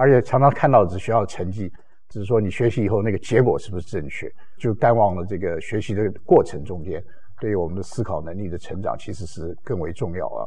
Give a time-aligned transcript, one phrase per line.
[0.00, 1.70] 而且常常看到的是学校成绩，
[2.08, 4.26] 只是说你学习以后那个结果是不是正确，
[4.56, 7.04] 就淡忘了这个学习的过程中间，
[7.38, 10.40] 对于我们的思考能力的成长其实是更为重要啊。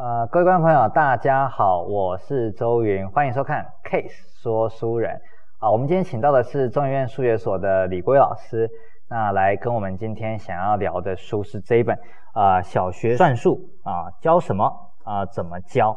[0.00, 5.20] 呃，各位观众朋友，大家好，我是周云，欢迎收看 Case 说书人。
[5.58, 8.70] 啊，我们今天请到的是中研院数学所的李国玮老师，
[9.12, 11.94] 那来跟我们今天想要聊的书是这一本
[12.32, 14.64] 啊、呃，小学算术啊，教什么
[15.04, 15.94] 啊，怎么教？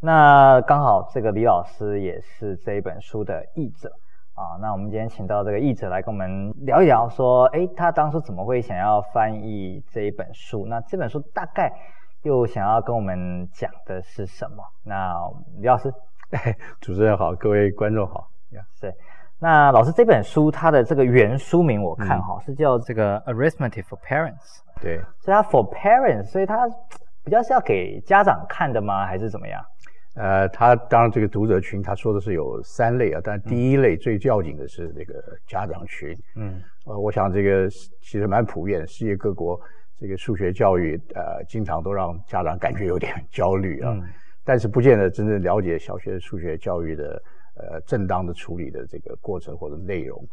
[0.00, 3.92] 那刚好这个李老师也是这一本书的译者
[4.34, 10.66] 啊，那我们今天请到这个译者来跟我们聊一聊，说，诶，他当初怎么会想要翻译这一本书？
[10.66, 11.72] 那这本书大概
[12.22, 14.64] 又想要跟我们讲的是什么？
[14.82, 15.14] 那
[15.60, 15.94] 李老师，
[16.82, 18.28] 主持人好，各位观众好。
[18.80, 18.92] 是，
[19.40, 26.68] 那老师这本书它的这个原书名我看哈、嗯、是叫这个 Arithmetic for Parents，对，所以它 for parents，所以它
[27.24, 29.06] 比较是要给家长看的吗？
[29.06, 29.62] 还是怎么样？
[30.16, 35.14] 呃，他当然这个读者群他说的是有三类啊，但第一类最要紧的是这个
[35.46, 37.70] 家长群，嗯，呃，我想这个
[38.00, 39.60] 其实蛮普遍，世界各国
[39.96, 44.02] 这个数学教育呃经常都让家长感觉有点焦虑啊，嗯、
[44.44, 47.22] 但是不见得真正了解小学数学教育的。
[47.58, 50.24] 呃，正当的处理的这个过程或者内容，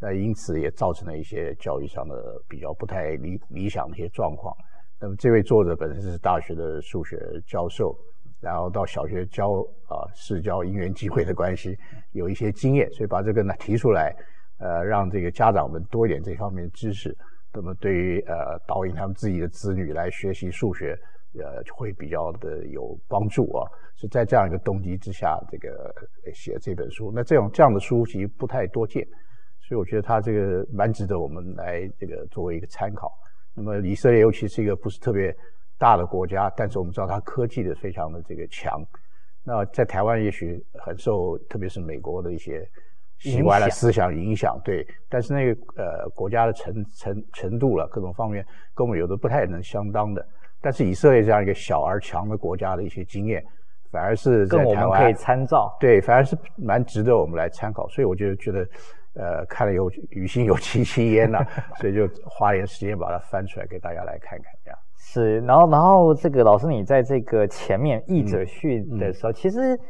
[0.00, 4.56] 那因此也造成了一些教育上的比较不太理理想的一些状况。
[4.98, 7.94] 那么这位作者本身是大学的数学教授，
[8.40, 11.76] 然后到小学教啊，是教因缘际会的关系，
[12.12, 14.16] 有一些经验，所以把这个呢提出来，
[14.58, 17.16] 呃，让这个家长们多一点这方面的知识。
[17.52, 20.98] 那么对于呃导引他们自己的子女来学习数学。
[21.38, 23.64] 呃，会比较的有帮助啊，
[23.94, 25.94] 是在这样一个动机之下，这个
[26.34, 27.12] 写这本书。
[27.14, 29.06] 那这种这样的书其实不太多见，
[29.60, 33.12] 所以我觉得它这个蛮值得我们来这个作为一个参考。
[33.54, 35.32] 那么以色列尤其是一个不是特别
[35.78, 38.82] 大的国家，但是我们知道它科技的非常的这个强。
[39.44, 42.68] 那在台湾也许很受，特别是美国的一些
[43.18, 44.86] 习惯的思想影响，对。
[45.08, 50.26] 但是那个呃国家的程程程度了，各种方面跟我们有的不太能相当的。
[50.62, 53.42] 但是以色列这样一个小而强的国家的一些经验，
[53.90, 55.74] 反而是在台湾跟我们可以参照。
[55.80, 57.88] 对，反而是蛮值得我们来参考。
[57.88, 58.60] 所以我就觉得，
[59.14, 61.38] 呃，看了有于心有戚戚焉呐，
[61.80, 64.78] 所以就花点时间把它翻出来给大家来看看，这样。
[64.98, 69.80] 是，然后然后这个老师你在这个前面译者序的时候，嗯嗯、其实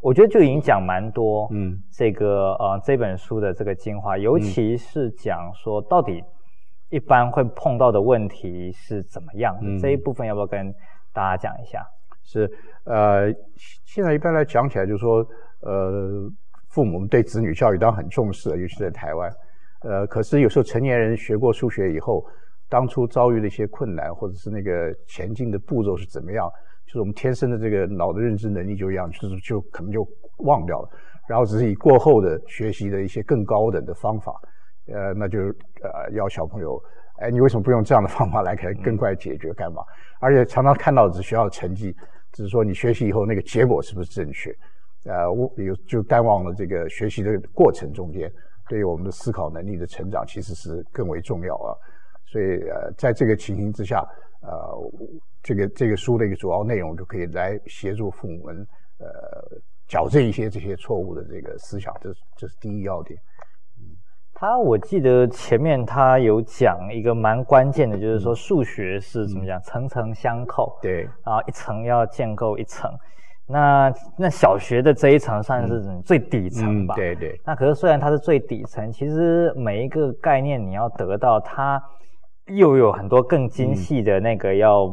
[0.00, 6.22] 我觉得就已经讲蛮多，嗯，这个呃这本书的这个精华，尤其是讲说到底。
[6.90, 9.56] 一般会碰到的问题是怎么样？
[9.62, 10.72] 嗯，这一部分要不要跟
[11.12, 11.84] 大家讲一下？
[12.22, 12.50] 是，
[12.84, 13.32] 呃，
[13.84, 15.26] 现在一般来讲起来，就是说，
[15.60, 16.30] 呃，
[16.68, 19.32] 父母对子女教育当然很重视，尤其在台湾。
[19.82, 22.24] 呃，可是有时候成年人学过数学以后，
[22.68, 26.50] 当初遭遇的一些困难，或者是那个前进的步骤是怎么样？
[26.86, 30.06] 就是我们天生的这个脑的认知能力就一样，就是就可能就
[30.38, 30.88] 忘掉了，
[31.28, 34.32] 然后只是以过后的学习的一些更高等的方法。
[34.92, 35.38] 呃，那就
[35.82, 36.82] 呃要小朋友，
[37.18, 39.82] 哎，你为什么不用这样的方法来可以更快解决干嘛？
[40.20, 41.96] 而且常常看到的是学校成绩，
[42.32, 44.54] 只是说你学习以后那个结果是不是正确？
[45.04, 48.30] 呃，我有就淡忘了这个学习的过程中间，
[48.68, 51.74] 对于我们的思考能力的成长其实是更为重要啊。
[52.26, 54.06] 所以呃，在这个情形之下，
[54.42, 54.92] 呃，
[55.42, 58.66] 这个这个书的一个主要内容就可以来协助父母们
[58.98, 59.06] 呃
[59.88, 63.18] 矫正一些这些错误的这个思想，这是这是第一要点。
[64.40, 72.90] 他我记得前面他有讲一个蛮关键的，就是说数学是怎么讲，层层相扣，对，然后一层要建构一层，
[73.46, 77.38] 那那小学的这一层算是最底层吧，对对。
[77.44, 81.78] 那可是虽然它是最底层，其实每一个概念你要得到它，
[82.46, 84.90] 又有很多更精细的那个要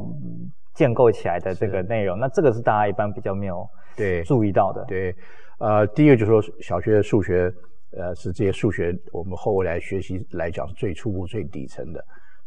[0.73, 3.65] 建构起来的这个内容，那这个是大家一般比较没有
[3.95, 4.23] 对。
[4.23, 5.15] 注意到的，对，
[5.59, 7.49] 呃，第一个就是说小学的数学。
[7.97, 12.05] 呃，是这些数学，我们后来学习来讲是最初步、最底层的。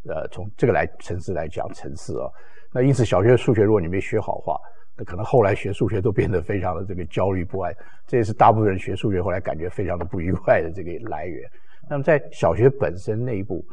[0.09, 2.31] 呃，从这个来层次来讲层次啊，
[2.73, 4.56] 那因此小学数学如果你没学好的话，
[4.97, 7.75] 那可能后来学数学都变得非常的这个焦虑不安。
[8.06, 11.50] 这也是大部分人学数学后来感觉非常的不愉快的这个来源。
[11.88, 13.64] 那么在小学本身内部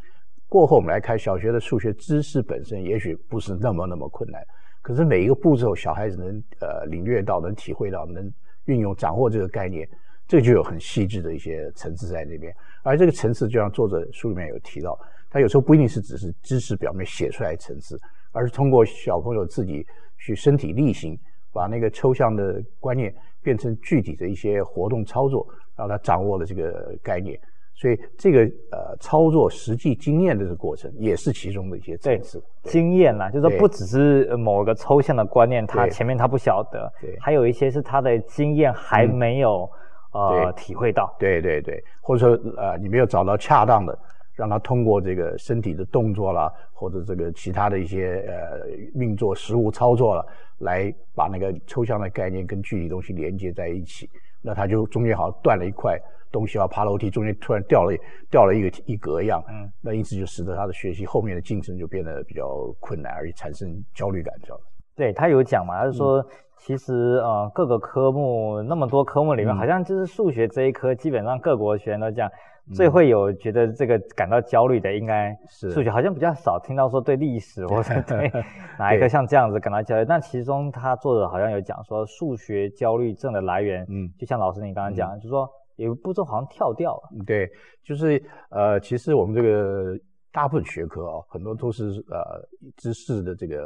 [0.49, 4.41] 过后，我们来看小学的数学知识本身也许不是那么那么困难，
[4.81, 8.29] 可是每一个步骤小孩子能呃领略到、能体会到、能
[8.65, 9.87] 运用、掌握这个概念。
[10.27, 12.53] 这个就有很细致的一些层次在那边，
[12.83, 17.97] 而这个层次就像作者书里面有提到，他有时候不一定是只是知识表面写出来层次，
[18.31, 19.85] 而是通过小朋友自己
[20.17, 21.17] 去身体力行，
[21.53, 25.47] 把那个抽象的观念变成具体的一些活动操作，
[25.77, 27.39] 让他掌握了这个概念。
[27.73, 28.39] 所以这个
[28.71, 32.43] 呃操作实际经验的这个过程，也是其中的一些层次。
[32.63, 39.77] 经验啦，就是说不只是某个抽象的观念，他前面他不晓得，对，还有一些是他的经验还没有、嗯、
[40.17, 41.15] 呃体会到。
[41.19, 43.97] 对对对，或者说呃你没有找到恰当的，
[44.35, 50.25] 让他通过这个身体的动作啦，或者这个其他的一些呃运作实物操作了，
[50.59, 54.09] 来把那个抽象的概念跟具体东西连接在一起，
[54.41, 55.99] 那他就中间好像断了一块。
[56.29, 57.97] 东西要爬楼梯，中间突然掉了
[58.29, 64.61] 掉了一个一格一样，嗯，那因此就使得他的学习后面的进程就变得比较困难，而且产生焦虑感，知道吗？
[64.93, 66.25] 对，他有讲嘛，他就说、嗯、
[66.67, 66.93] 其实
[67.23, 72.29] 呃各个科目那么多科目里面，嗯、好像就是数学这一科，基本上各国学生都讲、
[72.67, 78.29] 嗯、最会有觉得这个感到焦虑的，应该是数学，好像比较少听到说对历史或者 对
[78.77, 80.03] 哪一个像这样子感到焦虑。
[80.03, 85.49] 但其中他作者好像有讲说数学焦虑症的来源，嗯，就像老师你刚刚讲，嗯、就是说。
[85.77, 87.23] 有个步骤好像跳掉了。
[87.23, 87.47] 对，
[87.83, 88.19] 就是
[88.49, 89.95] 呃，其实我们这个
[90.31, 92.41] 大部分学科啊，很多都是呃
[92.77, 93.65] 知识的这个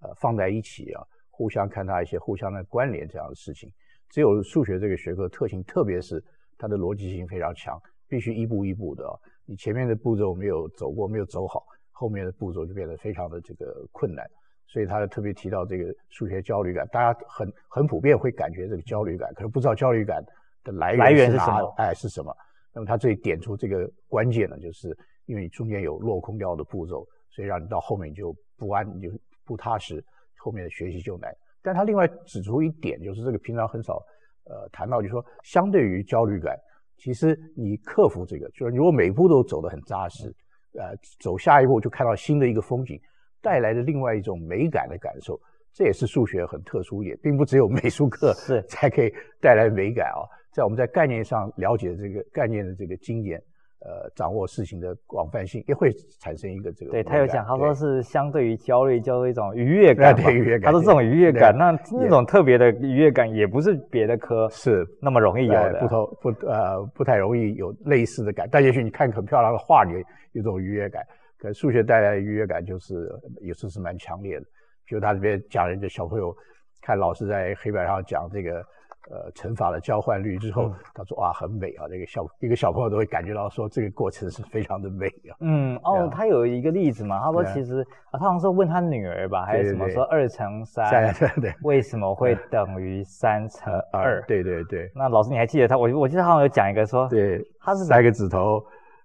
[0.00, 1.04] 呃放在一起啊，
[1.40, 3.72] 互相看它一些互相的关联这样的事情。
[4.10, 6.22] 只有数学这个学科特性，特别是
[6.58, 9.16] 它的逻辑性非常强，必须一步一步的啊。
[9.46, 14.28] 你前面的步骤没有走过，没有走好，后面的步骤就变得非常的这个困难。
[14.66, 20.22] 所以他特别提到这个数学焦虑感，大家很很普遍会感觉这个焦虑感，可是不知道焦虑感。
[20.62, 21.74] 的来源，来源是什么？
[21.78, 22.36] 哎，是什么？
[22.74, 24.94] 那么他这里点出这个关键呢，就是
[25.24, 29.10] 因为你中间有落空掉的步骤，所以让你到后面就不安，你就
[29.46, 30.04] 不踏实，
[30.40, 31.30] 后面的学习就难。
[31.62, 34.02] 但他另外指出一点，就是这个平常很少
[34.44, 36.58] 呃谈到，就是说相对于焦虑感，
[36.96, 40.34] 其实你克服这个，就是如果每一步都走得很扎实，
[40.72, 42.98] 呃，走下一步就看到新的一个风景，
[43.42, 45.38] 带来的另外一种美感的感受，
[45.74, 50.24] 这也是数学很特殊也，并不只有美术课是才可以带来美感啊。
[50.52, 53.40] 在我们在概念上了解这个概念的这个经验，
[53.82, 56.92] 呃，掌握事情的广泛性，也会产生一个这个。
[56.92, 60.14] 对，他有讲，他说是相对于焦虑，叫做一种愉悦感。
[60.14, 60.66] 对，愉悦感。
[60.66, 65.78] 他说这种愉悦感，那那种特别的愉悦感，也不是别的科是那么容易有的。
[65.80, 69.94] 不同不呃不太容易有类似的感，但也许你看很漂亮的画，你
[70.32, 71.02] 有种愉悦感。
[71.38, 73.10] 可数学带来的愉悦感就是
[73.40, 74.44] 有时候是蛮强烈的。
[74.84, 76.36] 比如他这边讲人家小朋友
[76.82, 78.62] 看老师在黑板上讲这个。
[79.10, 81.88] 呃，乘法的交换律之后，嗯、他说哇，很美啊！
[81.88, 85.34] 这个小一个小朋友都会感觉到说，这个过程是非常的美啊。
[85.40, 87.80] 嗯，哦，他有一个例子嘛，他说其实
[88.10, 94.22] 啊，他好像是问他女儿吧，还是什么说二乘三，对对对， 为什么会等于三乘二？
[94.28, 94.90] 对对对。
[94.94, 95.76] 那老师你还记得他？
[95.78, 98.62] 我我记得他好像有讲一个说，对，他是三个指头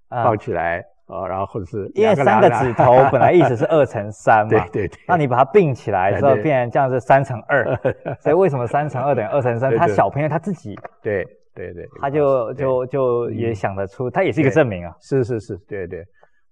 [0.10, 0.86] 放起来。
[1.08, 7.64] 嗯啊，然后或者是因为三个指头本来意思是二乘三嘛， 对对对，那你把它并起来之后，变成这样是三乘二，
[8.20, 9.76] 所以为什么三乘二等于二乘三？
[9.78, 11.24] 他小朋友他自己对
[11.54, 14.94] 对对，他就就就也想得出，他也是一个证明啊。
[15.00, 16.04] 是是是，对对，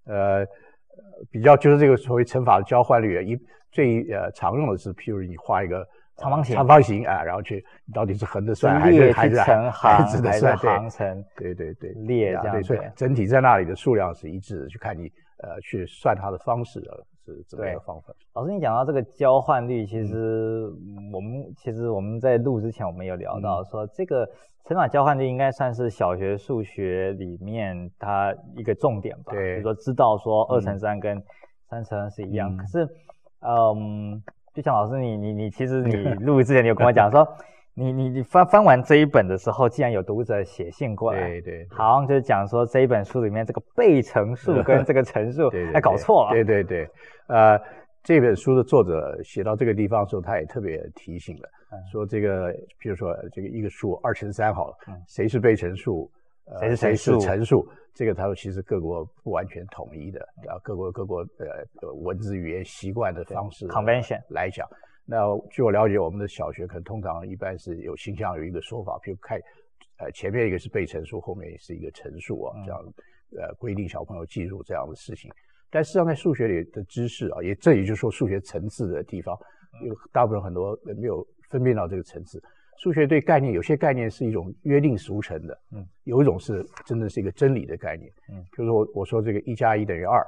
[0.06, 0.46] 呃，
[1.30, 3.36] 比较就是这个所谓乘法的交换律，一
[3.72, 5.84] 最呃常用的是，譬如你画一个。
[6.16, 9.40] 长方形，长方形啊，然后去到底是横着算还是还是
[9.70, 10.56] 横直的算？
[10.56, 15.10] 行乘对对对，列这样对，所以整体在那里的数量是一致的，去看你
[15.42, 16.94] 呃去算它的方式啊
[17.24, 18.14] 是怎么样的方法。
[18.34, 20.70] 老师，你讲到这个交换率，其实
[21.12, 24.24] 我们其实我们在录之前我们有聊到说，这个
[24.66, 29.32] 乘法交换率应该算是小学数学里面它一个重点吧？
[29.32, 31.20] 对，比如说知道说二乘三跟
[31.68, 32.88] 三乘二是一样，可是
[33.40, 34.22] 嗯。
[34.54, 37.26] 就像老师你，你你你，其实你 录之前你有跟我讲说，
[37.74, 46.88] 你你你翻翻完这一本的时候，既然有读者写信过来，对对，对，好像就是讲说这一本书里面这个被乘数 跟这个乘数 还搞错了，对对对，
[47.26, 47.60] 呃，
[48.04, 51.48] 这本书的作者写到这个地方的时候，他也特别提醒了，
[51.90, 54.74] 说这个，比如说这个一个数二乘三好了，
[55.08, 56.08] 谁是被乘数？
[56.60, 57.66] 谁是谁是陈述？
[57.94, 64.68] 这个他说其实各国不完全统一的，啊，各国各国呃文字语言习惯的方式 convention 来讲。
[65.06, 65.18] 那
[65.50, 69.38] 据我了解，我们的小学可能通常一般是有倾向有一个说法，比如看
[69.98, 72.80] 呃前面一个是被陈述，后面也是一个陈述啊，这样
[73.38, 75.30] 呃规定小朋友记住这样的事情。
[75.70, 79.38] 但实际上在数学里的知识啊，也这也就是说数学层次的地方，
[79.84, 82.42] 有大部分很多人没有分辨到这个层次。
[82.76, 90.20] 数学对概念，有些概念是一种约定俗成的，嗯，有一种是真的是一个真理的概念，嗯，比如说我我说这个一加一等于二，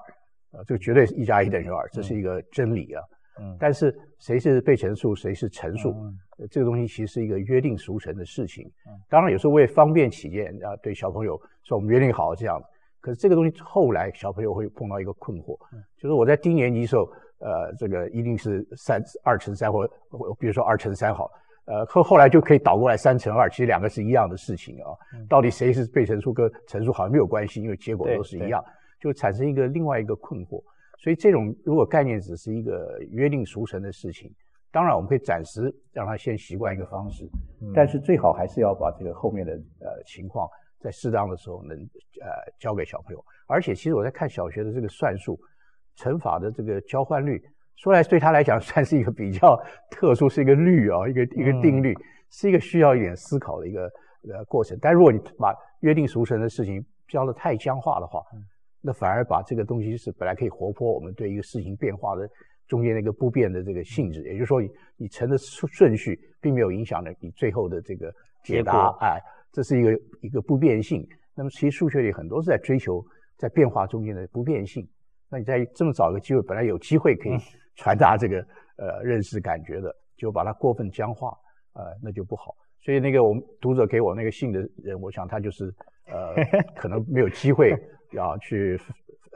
[0.53, 3.03] 啊，这个绝对是一加一等于二，这是一个真理啊，
[3.41, 6.17] 嗯，但是谁是被乘数，谁是乘数，嗯，
[6.51, 12.63] 这个东西其实是一个约定俗成的事情，嗯，当然有时候为方便起见啊，对小朋友说我们约定好这样，
[13.01, 17.03] 可是这个东西后来小朋友会碰到一个困惑，嗯，就是我在低年级时候，
[17.41, 19.87] 呃，这个一定是三二乘三或，
[20.39, 21.29] 比如说二乘三好。
[21.67, 24.91] 呃，后后来就可以倒过来三乘二，其实两个是一样的事情啊。
[25.15, 28.65] 嗯、到底谁是被乘数跟乘数好像没有关系，因为结果都是一样，
[29.01, 30.63] 就产生一个另外一个困惑。
[30.99, 34.33] 所以这种如果概念只是一个约定俗成的事情，
[34.71, 37.25] 当然我们可以暂时让他先习惯一个方式，
[37.61, 42.31] 嗯、但是最好还是要把这个后面的呃情况在适当的时候能呃
[42.61, 43.25] 教给小朋友。
[43.49, 45.37] 而且其实我在看小学的这个算术
[45.97, 47.43] 乘法的这个交换率。
[47.77, 49.57] 说来对他来讲算是一个比较
[49.91, 53.83] 特殊，是一个律啊，一个一个定律，嗯、是一个需要一点思考的一个
[54.29, 54.77] 呃过程。
[54.81, 58.43] 但如果你把约定俗成的事情教的太僵化的话，嗯、
[58.81, 62.29] 那反而把这个东西是本来可以活泼我们对一个事情变化的
[62.67, 68.11] 中间的一个不变的这个性质，嗯、也就是说你你乘的顺序并没有影响了你最后的这个
[68.43, 69.21] 解答，哎，
[69.53, 69.93] 这是一个
[70.23, 71.07] 一个不变性。
[71.35, 73.05] 那么其实数学里很多是在追求
[73.37, 74.89] 在变化中间的不变性。
[75.29, 77.37] 那你在这么早一个机会，本来有机会可以。
[77.77, 78.39] 嗯传达这个
[78.77, 81.29] 呃认识感觉的，就把它过分僵化，
[81.75, 82.55] 呃，那就不好。
[82.81, 85.75] 所以那个我们读者给我那个信的人，我想他就是
[86.07, 86.35] 呃
[86.75, 87.75] 可能没有机会
[88.13, 88.81] 要去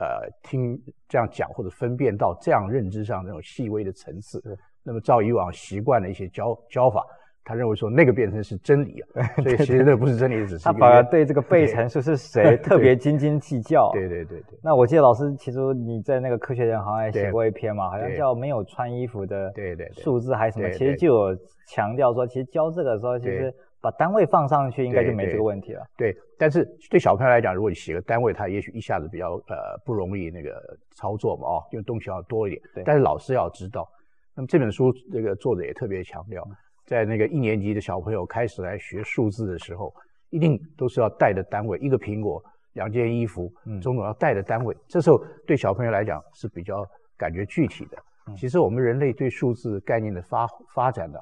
[0.00, 4.42] 呃听这样讲或者分辨到这样认知上那种细微的层次。
[4.82, 7.04] 那么照以往习惯的一些教教法。
[7.44, 13.90] 他认为说那个变成是真理啊， 所以其实那不是真理，只是他反而对这个被乘数是谁特别斤斤计较。
[13.92, 14.58] 对对对对。
[14.62, 19.52] 那我记得老师其实你在那个科学人好像也写过一篇嘛，好像叫没有穿衣服的
[19.94, 25.82] 数字还是什么，其实就有强调说，其实教这个时候，其实把单位放上去应该就没这个问题了。
[25.96, 30.52] 对，但是对小朋友来讲，如果你写个单位，他也许一下子比较呃不容易那个
[30.94, 32.62] 操作嘛，哦，因为东西要多一点。
[32.74, 32.84] 对。
[32.84, 33.88] 但是老师要知道，
[34.36, 36.46] 那么这本书这个作者也特别强调。
[36.90, 39.94] 在那个一年级的小朋友开始来学数字的时候，
[40.30, 42.42] 一定都是要带的单位，一个苹果，
[42.72, 43.48] 两件衣服，
[43.80, 44.74] 种种要带的单位。
[44.74, 46.84] 嗯、这时候对小朋友来讲是比较
[47.16, 47.98] 感觉具体的。
[48.26, 51.16] 嗯、其实我们人类对数字概念的发发展呢，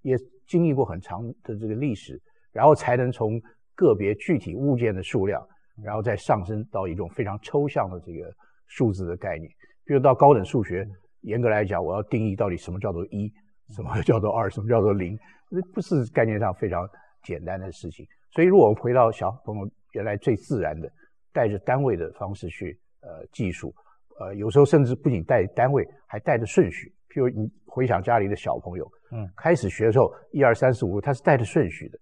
[0.00, 3.40] 也经历过很长的这个历史，然后才能从
[3.76, 5.40] 个别具体物件的数量，
[5.84, 8.28] 然后再上升到一种非常抽象的这个
[8.66, 9.48] 数字的概念。
[9.84, 10.84] 比如到高等数学，
[11.20, 13.32] 严格来讲，我要定义到底什么叫做一。
[13.70, 14.50] 什么叫做二？
[14.50, 15.18] 什么叫做零？
[15.50, 16.88] 那不是概念上非常
[17.22, 18.06] 简单的事情。
[18.30, 20.90] 所以，如果我们回到小朋友原来最自然的
[21.32, 23.74] 带着单位的方式去呃计数，
[24.18, 26.92] 呃，有时候甚至不仅带单位，还带着顺序。
[27.10, 31.98] 譬如你回想家里的小朋友，嗯，开始学的时候一二三四五，他是带着顺序的。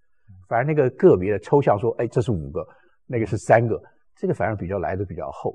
[0.49, 2.67] 反而那个个别的抽象说，哎，这是五个，
[3.07, 3.81] 那个是三个，
[4.17, 5.53] 这个反而比较来的比较厚。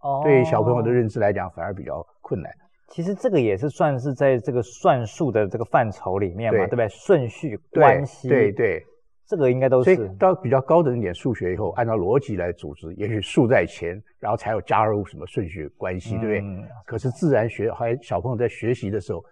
[0.00, 2.52] 哦，对小朋友的认知来讲，反而比较困难。
[2.88, 6.88] 其实这个也是算是在这个算术的这个范畴里面嘛，对，对不对？
[6.88, 8.86] 顺序关系，对对，对
[9.26, 9.94] 这个应该都是。
[9.94, 16.40] 所以到比较高等一点数学以后，按照逻辑来组织，也许数在前，然后才有加入什么顺序关系，对不对？
[16.40, 19.22] 嗯、可是自然学还小朋友在学习的时候，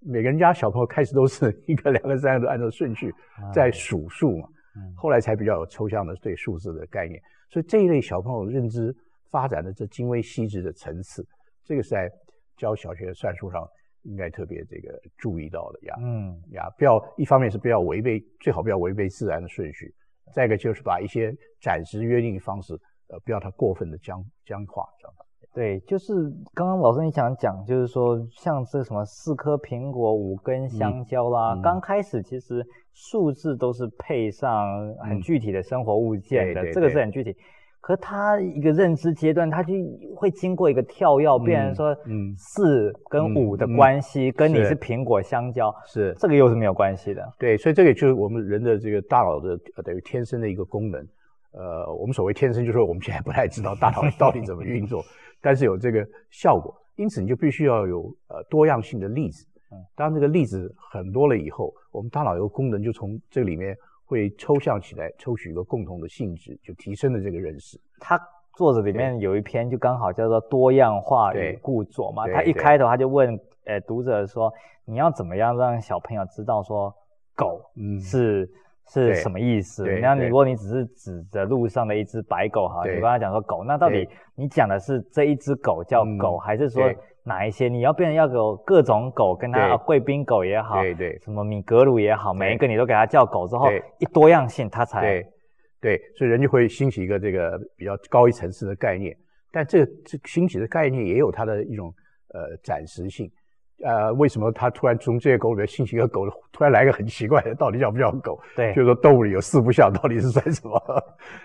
[0.00, 3.10] 每个人家小朋友开始都是 一个、两个、三个都按照顺序
[3.52, 7.18] 在数数嘛，嗯、后来才比较有抽象的对数字的概念。
[7.48, 8.94] 所以这一类小朋友认知
[9.30, 11.26] 发展的这精微细致的层次，
[11.64, 12.10] 这个是在。
[12.60, 13.66] 教小学算术上
[14.02, 19.94] 应该特别这个注意到的呀，嗯呀，不要一方面是不要违背，最好不要违背自然的顺序，
[20.34, 22.74] 再一个就是把一些暂时约定的方式，
[23.08, 25.24] 呃，不要它过分的僵僵化，知道吧？
[25.54, 26.14] 对，就是
[26.54, 37.34] 刚刚老师你想讲，就是说像这什么四颗苹果、五根香蕉啦，嗯嗯、刚开始其实数字都是配上很具体的生活物件的，嗯、这个是很具体。
[37.80, 39.72] 可他一个认知阶段，他就
[40.14, 47.26] 会经过一个跳跃，变成说，嗯，四跟五的关系，跟你是苹果、香蕉，是这个又是没有关系的。
[47.38, 51.00] 对，所以这个就是我们人的这个大脑的等于天生的一个功能。
[51.52, 55.02] 呃，我们所谓天生，就是说我们现在不太知道大脑到底怎么运作，
[55.40, 59.46] 但是有这个效果，因此你就必须要有呃多样性的例子。
[59.96, 63.74] 当这个例子很多了以后，我们大脑有个功能就从这里面。
[64.10, 67.78] 会抽象起来，抽取一个共同的性质，就提升了这个认识。
[68.00, 68.20] 他
[68.56, 72.26] 作者里面有一篇就刚好叫做多样化与固着嘛。
[72.26, 74.52] 他一开头他就问，呃，读者说，
[74.84, 76.92] 你要怎么样让小朋友知道说
[77.36, 77.62] 狗
[78.02, 78.48] 是、嗯、
[78.88, 79.84] 是什么意思？
[80.02, 86.92] 那你如果你只是指着路上的一只白狗哈，你跟他讲说狗，那到底你讲的是这一只狗叫狗，嗯、还是说？
[87.22, 95.26] 哪一些你要变成要有各种狗，跟它贵宾狗也好，对对，什么米格鲁也好，每一个你都给它叫狗之后，一多样性它才对
[95.80, 99.16] 对，所以人就会兴起一个这个比较高一层次的概念。
[99.52, 101.92] 但这这兴起的概念也有它的一种
[102.32, 103.30] 呃暂时性。
[103.82, 108.38] 呃，为什么它突然从这些狗里面兴起一个狗，突然来一个很奇怪的，到底叫不叫狗？
[108.54, 110.78] 对，就是说动物里有四不像，到底是算什么？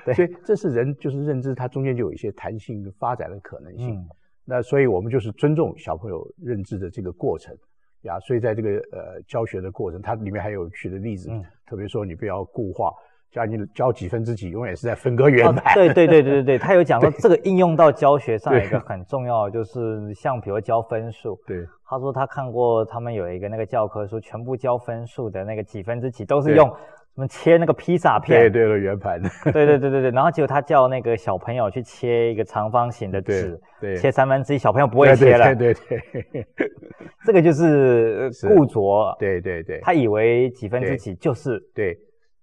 [0.03, 3.96] 对，所以这是人就是认知，它中间就有一些弹性发展的可能性。
[3.96, 4.10] 嗯
[4.46, 7.56] 那所以，我们就是尊重小朋友认知的这个过程，
[8.04, 12.92] 呀，所以在这个呃教学的过程，它里面还有举的例子，嗯、特别说你不要固化。
[13.32, 15.74] 教你教几分之几，永远是在分割圆盘。
[15.74, 21.38] 对对对对对对，他有讲说这个应用到教学上一个很重要的，就是像比如教分数。
[21.46, 26.74] 对，他说他看过他们有一个那个教科书，全部教分数的那个几分之几都是用
[27.15, 28.39] 什么切那个披萨片。
[28.39, 29.22] 对对对，圆盘。
[29.51, 35.55] 对对对对对，然后结果他叫那个小朋友去切一个长方形的纸，对，切三分之一，小朋友不会切了。
[35.55, 36.48] 对对对，
[37.25, 39.15] 这个就是固着。
[39.17, 41.98] 对对对，他以为几分之几就是对。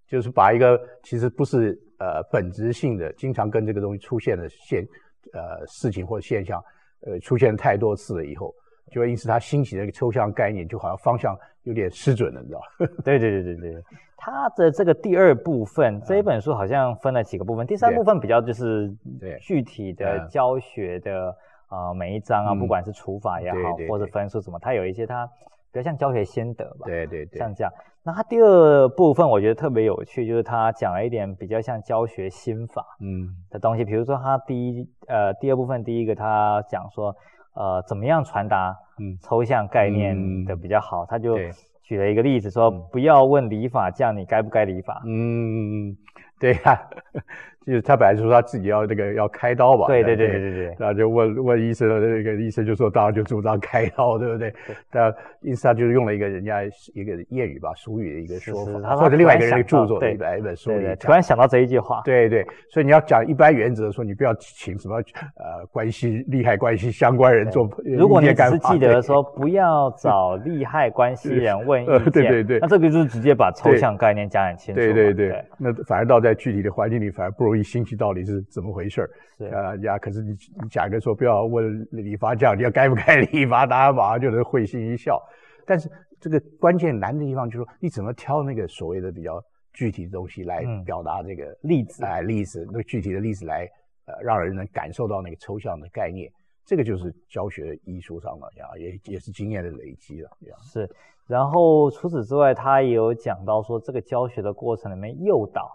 [0.08, 4.86] 就是把一个其实不是呃本质性的，经常跟这个东西出现的现
[5.32, 6.62] 呃事情或现象，
[7.06, 8.54] 呃出现太多次了以后，
[8.92, 12.60] 就会因此它兴起的一个抽象概念，就好像方向有点失准了，你知道？
[12.78, 12.86] 吗？
[13.04, 13.82] 对对对对对，
[14.16, 18.94] 它的这个第二部分，这一本书好像分了几个部分，第三部分比较就是
[19.40, 21.34] 具体的教学的
[21.68, 23.58] 啊、呃、每一章啊，不管是除法也好，
[23.88, 25.26] 或者分数什么，它有一些它
[25.72, 27.72] 比较像教学心得吧，对对对，像这样。
[28.04, 33.28] 那他第二部分我觉得特别有趣，就是他讲了一点比较像教学心法嗯。
[33.48, 37.14] 的东西，嗯、比如说他第一呃第二部分第一个他讲说
[37.54, 39.18] 呃怎么样传达嗯。
[39.22, 41.36] 抽象概念的比较好，嗯、他就
[41.82, 45.02] 举了一个例子说不要问理法匠你该不该理法。
[45.04, 45.96] 嗯
[46.42, 47.22] 对呀、啊。
[47.64, 54.52] 就是他本来就说他自己要那个要开刀吧，对对对对对对，然后就问问医生，那个医生就说当然就主张开刀，对不对？
[54.90, 67.70] 但因此他就是用了一个人家一个谚语吧，俗语的一个说法，或者另外一个人的著作的一本一本书里，突然想到这一句话，对对，所以你要讲一般原则，说你不要请什么呃关系利害关系相关人做。
[67.84, 77.62] 如果你只是记得说不要找利害关系人问 意见，对对对，那这个就是直接把抽象概念讲很清楚，对对对，那反而倒在具体的环境里反而不容易。
[77.62, 79.10] 兴起到底是怎么回事儿？
[79.38, 85.22] 是啊，呀，可是你你讲一个说不要问理发匠，你要该不该 理发，大家马上就能会心一笑。
[85.64, 85.88] 但是
[86.20, 92.04] 这个关键难的地方就是说，你怎么挑那个所谓的比较具体的东西来表达这个、嗯、例子？
[92.04, 93.68] 哎，例子，那个具体的例子来
[94.06, 96.30] 呃，让人能感受到那个抽象的概念。
[96.64, 100.30] 这个就是教学艺术上的呀，也也是经验的累积了。
[100.60, 100.88] 是，
[101.26, 105.70] 然后除此之外，他也有讲到说，这个教学的过程里面诱导。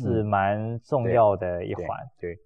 [0.00, 2.34] 是蛮重要的一环，嗯对。
[2.34, 2.42] 对，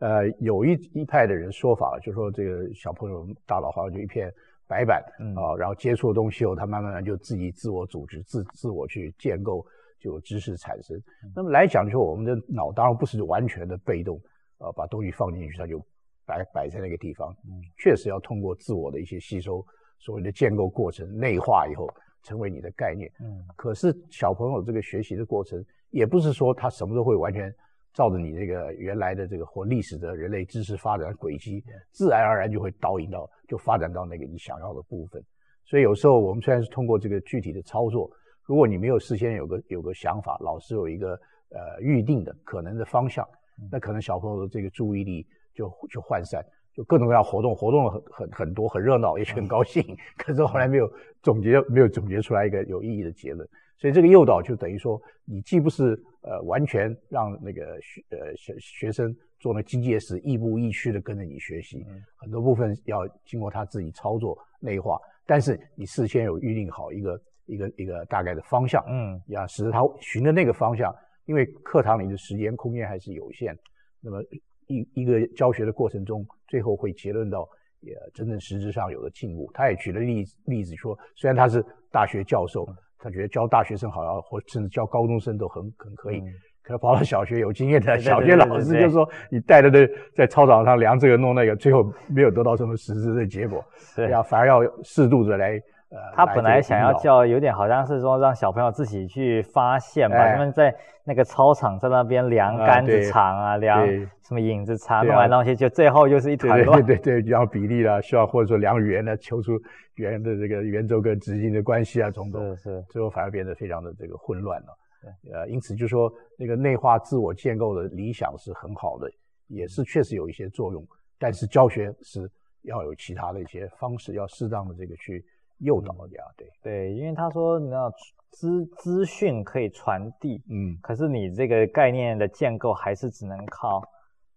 [0.00, 4.32] 呃，有一一派的人说法，就是说这个小朋友大脑好像就一片
[4.68, 9.64] 白板，嗯啊，然后接触的东西后，他慢慢就自己自我组织、自自我去建构，
[9.98, 10.96] 就有知识产生。
[11.24, 14.20] 嗯、那么来讲，就是我们的脑当然不是完全的被动，
[14.58, 15.78] 啊，把东西放进去，它就
[16.24, 17.34] 摆摆在那个地方。
[17.48, 19.64] 嗯，确实要通过自我的一些吸收，
[19.98, 21.88] 所谓的建构过程，内化以后
[22.22, 23.10] 成为你的概念。
[23.20, 25.64] 嗯，可是小朋友这个学习的过程。
[25.90, 27.50] 也不是说他什么都会完全
[27.94, 35.24] 照着你这个原来的这个或历史的人类知识发展轨迹，自然而然就会导引到，就发展到那个你想要的部分。
[35.64, 38.10] 所以有时候我们虽然是通过这个具体的操作，
[38.44, 43.26] 如果你没有事先有个有个想法，老师有一个呃预定的可能的方向，
[43.70, 46.44] 那可能小朋友的这个注意力就就涣散，
[46.78, 49.82] 就各种各样活动，活动了很很很多，很热闹，也许很高兴，
[50.16, 50.88] 可是后来没有
[51.24, 53.48] 总结，没有总结出来一个有意义的结论。
[53.76, 70.94] 所以这个诱导就等于说，你既不是呃完全让那个学呃学学生做那机械式亦步亦趋的跟着你学习，很多部分要经过他自己操作内化，但是你事先有预定好一个一个一个大概的方向，嗯，要使得他循着那个方向，
[71.26, 73.58] 因为课堂里的时间空间还是有限，
[74.00, 74.22] 那么
[74.68, 77.48] 一一个教学的过程中，最后会结论到
[77.80, 79.50] 也真正实质上有了进步。
[79.52, 82.68] 他也举了例子例子说，虽然他是大学教授。
[83.00, 86.18] 他觉得教大学生好，像或甚至教高中生都很很可以。
[86.18, 93.64] 嗯、可是跑到小学有经验的小学老师就说：“你带着的在操场上量这个弄那个，最后没有得到什么实质的结果。
[93.76, 100.32] 是要反而要适度的来。”呃，他本来想要叫，有点好像是说让小朋友自己去发现吧。
[100.32, 103.86] 他们在那个操场在那边量杆子长啊，量
[104.22, 106.84] 什么影子长，弄来弄去，就最后又是一团乱。
[106.84, 109.52] 对对对，量比例啦，需要或者说量圆呢，求出
[109.94, 112.54] 圆的这个圆周跟直径的关系啊，种种。
[112.56, 112.84] 是是。
[112.90, 114.66] 最后反而变得非常的这个混乱了。
[115.00, 115.32] 对。
[115.32, 119.10] 呃，因此就说那个内化自我建构的理想是很好的，
[119.46, 120.86] 也是确实有一些作用，
[121.18, 122.30] 但是教学是
[122.64, 125.24] 要有其他的一些方式，要适当的这个去。
[125.58, 127.92] 诱导呀，对对，因为他说，你知道
[128.30, 133.82] 资资讯可以传递，嗯，可是你这个概念的建构还是只能靠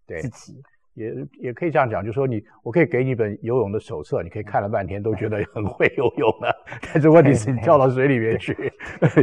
[0.08, 0.62] 自己，
[0.96, 6.54] 也也可以这样讲，就是说你，我可以给你一本游泳的手册，你可以看了半天都觉得很会游泳了，
[6.94, 8.56] 但是问题是你跳到水里面去，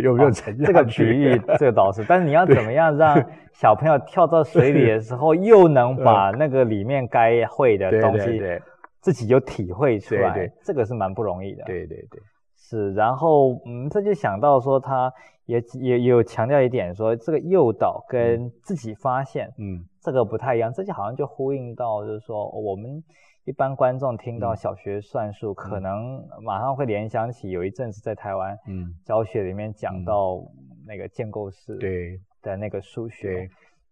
[0.03, 0.67] 有没有沉下去？
[0.67, 1.39] 这个比喻？
[1.59, 8.41] 这个倒是，但是你要怎么样让 小朋友跳到水里的时候，又能把那个里面该会的东西。
[9.01, 11.65] 自己就体会出来，对对，这个是蛮不容易的。
[11.65, 12.21] 对对对。
[12.57, 15.11] 是，然后嗯，这就想到说，他
[15.47, 20.71] 也也也有强调一点说，这个诱导跟自己发现，嗯，这个不太一样。
[20.71, 23.03] 这就好像就呼应到，就是说我们
[23.45, 30.43] 一般观众听到小学算术，嗯、可能马上会联想起有一阵子在台湾，嗯，教学里面讲到
[30.87, 33.49] 那个建构式对的那个数学。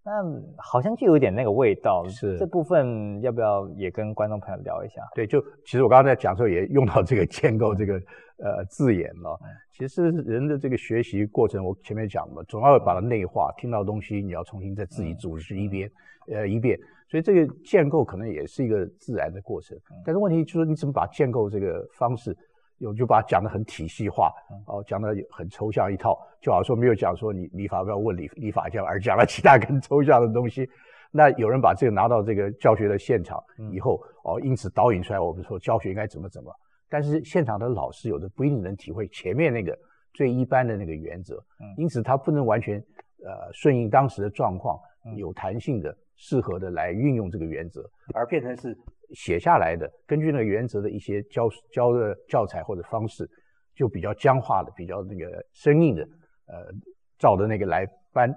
[0.07, 0.23] 那
[0.57, 5.03] 好像就有点那个味道，是这部分要不要也跟观众朋友聊一下？
[5.17, 7.95] 对，就其实我刚刚在讲的时候也用到这个建构这个
[8.39, 9.37] 呃字眼了。
[9.73, 15.91] 其实人的这个学习过程，我前面讲了，总要把它内化，听到东西你要重新再自己组织一遍，
[16.33, 16.79] 呃一遍。
[17.11, 22.37] 所以这个建构可能也是一个自然的过程，但是问题就是你怎么把建构这个方式。
[22.79, 24.33] 有就把它讲得很体系化，
[24.67, 30.69] 哦，讲得很抽象一套，就好像说没有讲说你理法不要问理理法这样，而讲了其他更抽象的东西。
[31.11, 36.53] 那有人把这个拿到这个教学的现场以后，哦，因此导引出来我们说教学应该怎么怎么。
[36.89, 39.77] 但是现场的老师有的不一定能体会前面那个
[40.13, 41.43] 最一般的那个原则，
[41.79, 42.79] 因此他不能完全
[43.25, 44.79] 呃顺应当时的状况，
[45.17, 48.77] 有弹性的、适合的来运用这个原则，而变成是。
[49.13, 53.29] 写下来的，根据那个原则的一些教教的教材或者方式，
[53.75, 56.03] 就比较僵化的，比较那个生硬的，
[56.47, 56.73] 呃，
[57.19, 58.31] 照着那个来搬，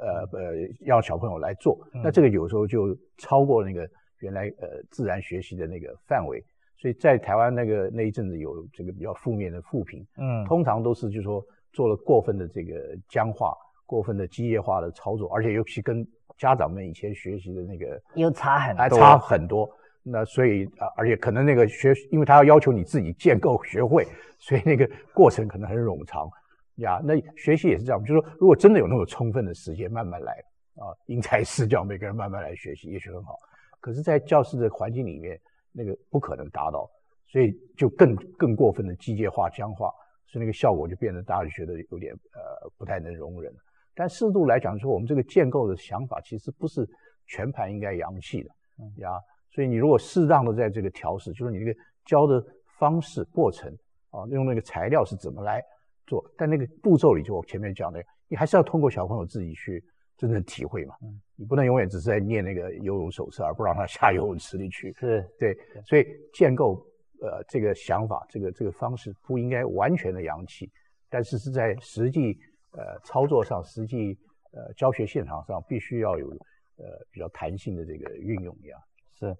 [0.00, 0.54] 呃呃，
[0.86, 3.88] 要小朋友来做，那这个有时候就超过那个
[4.20, 6.42] 原来呃自然学习的那个范围，
[6.76, 16.06] 所以在台湾那个那一阵子有这个比较负面的负评，嗯，通常都是就是说做了过分的这个僵化、过分的机械化的操作，而且尤其跟
[16.36, 19.70] 家长们以前学习的那个又差很多，还差很多。
[20.06, 24.06] 那所以啊，而且可能那个学，因为他要要求你自己建构学会，
[24.38, 26.28] 所以那个过程可能很冗长
[26.76, 27.00] 呀。
[27.02, 30.32] 那学习也是这样，就是说，如果真的有那么充分的时间慢慢来
[30.76, 33.38] 啊，因材施教，每个人慢慢来学习，也许很好。
[33.80, 35.40] 可是，在教室的环境里面，
[35.72, 36.86] 那个不可能达到，
[37.26, 39.90] 所以就更更过分的机械化、僵化，
[40.26, 43.50] 所以那个效果就变得大家就觉得有点呃不太能容忍。
[43.94, 46.86] 但适度来讲，说我们这个建构的想法，其实不是
[47.26, 48.50] 全盘应该扬弃的
[48.96, 49.18] 呀。
[49.54, 51.72] 所以你如果适当的在这个调试，就是你这个
[52.04, 52.44] 教的
[52.76, 53.72] 方式、过程
[54.10, 55.62] 啊，用那个材料是怎么来
[56.08, 59.80] 做，但那个步骤里就我前面讲的，你还是要通过小朋友自己去
[60.16, 60.96] 真正体会嘛。
[61.02, 61.20] 嗯。
[61.36, 64.92] 你不能永远只是在念那个游泳手册，而不让他下游泳池里去。
[64.98, 65.24] 是。
[65.38, 65.56] 对。
[65.86, 66.84] 所以建构
[67.20, 70.68] 呃这个想法，这个这个方式不应该完全的洋气，
[71.08, 72.36] 但是是在实际
[72.72, 74.18] 呃操作上、实际
[74.52, 76.28] 呃教学现场上，必须要有
[76.76, 78.80] 呃比较弹性的这个运用一样。
[79.18, 79.34] 是，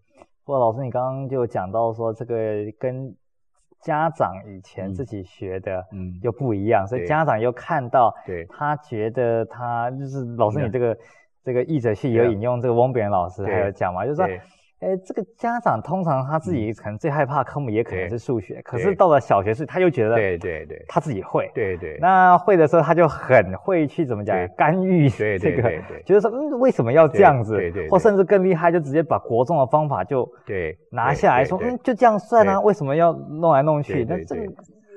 [0.44, 2.36] 不过老师，你刚刚就讲到说，这个
[2.78, 3.14] 跟
[3.80, 10.98] 家长以前自己学的，嗯，又不一样，嗯、所以家长又看到，对，他觉得他就是老师，你这个
[11.42, 14.26] 这个译者系有引用这个翁炳元老师还有讲嘛，就是说。
[14.84, 25.62] 哎，这个家长通常他自己可能最害怕科目也可能是数学，可是到了小学时他又觉得对对对，他自己会对对，那会的时候他就很会去怎么讲干预这个，
[26.04, 34.04] 觉得说嗯为什么要这样子，对对，或甚至更厉害，就直接把国中的方法就对拿下来说嗯就这样算啊，为什么要弄来弄去？
[34.04, 34.44] 那这个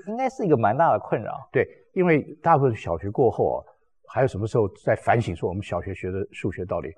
[0.07, 1.47] 应该是一个蛮大的困扰。
[1.51, 3.63] 对，因为大部分小学过后啊，
[4.07, 6.89] 还有什么时候在反省说我们小学学的数学到底？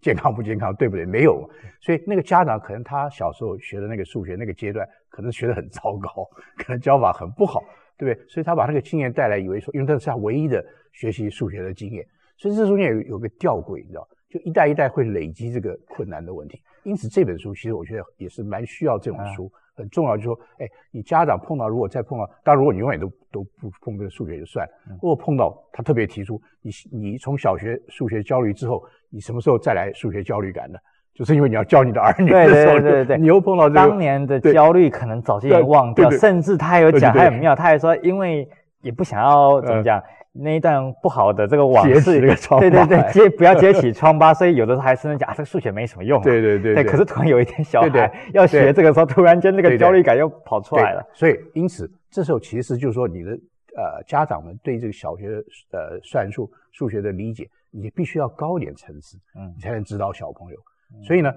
[0.00, 1.04] 健康不健康，对不对？
[1.04, 1.48] 没有，
[1.80, 7.62] 所以那个家长可能他小时候学的那个数学那个阶段，可能学得很糟糕， 可能教法很不好，
[7.96, 8.28] 对不对？
[8.28, 16.62] 所以他把那个经验带来，以为说，因为这是他唯一的学习数学的经验，所以这中间有有个吊诡，你知道，就一代一代会累积这个困难的问题。
[16.84, 19.46] 因此这本书其实我觉得也是蛮需要这种书。
[19.46, 24.72] 嗯很重要，就是说，哎，你家长碰到，如果再碰到，当然，如果你永远都都不碰这个数学就算了。
[24.94, 30.78] 如果碰到，他特别提出，你你从小学数学焦虑之后，你什么时候再来数学焦虑感呢？
[31.14, 38.48] 就是因为你要教你的儿女的时候，对对对对，你又碰到这个当年的焦虑，可能早就已经忘掉，甚至他还有讲，还很妙，他还说，因为
[38.82, 40.02] 也不想要怎么讲。
[40.40, 42.20] 那一段不好的这个往事，
[42.60, 46.22] 对对对，揭不要揭起疮疤，所以有的时候还是能讲啊，这个数学没什么用。
[46.22, 46.84] 对对对，对。
[46.84, 51.04] 可是突然有一天小孩要学这个时候，突然间那个焦虑感又跑出来了。
[51.12, 60.58] 所以因此这时候其实就是说，你的呃家长们对这个小学呃算术数学的理解，你必须要高一点层次，嗯，你才能指导小朋友。
[61.02, 61.32] 所以呢，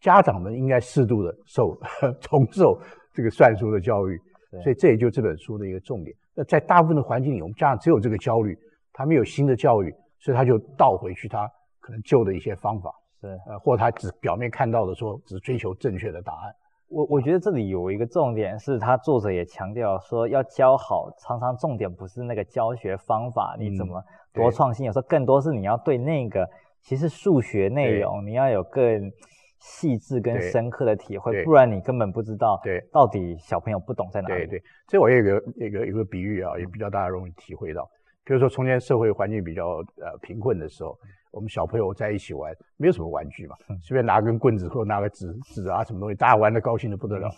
[0.00, 1.76] 家长们应该适度的受
[2.20, 2.80] 重受
[3.12, 4.18] 这个算术的教育。
[4.62, 6.16] 所以这也就是这本书的一个重点。
[6.38, 8.56] 那在大部分的环境里，我们家长只有这个焦虑，
[8.92, 16.54] 他没有新的教育，所以他就倒回去他可能旧的一些方法，是呃，或者他只表面看到的说只追求正确的答案。
[16.88, 24.00] 我我觉得这里有一个重点是他作者也强调说要教好，常常重点不是那个教学方法你怎么
[24.32, 26.48] 多创新，有时候更多是你要对那个
[26.80, 29.10] 其实数学内容你要有更
[29.58, 34.46] 细致跟深刻的体会，不然你根本不知道对到底小朋友不懂在哪里。
[34.46, 37.88] 对对，这我也有个一个一个比喻啊，也比较大家容易体会到。
[38.24, 40.98] 比如说从前社会环境比较呃贫困的时候，
[41.30, 47.30] 我们小朋友在一起玩，没有什么玩具嘛，随便拿根棍子或拿个纸纸啊什么东西，大家玩的高兴的不得了。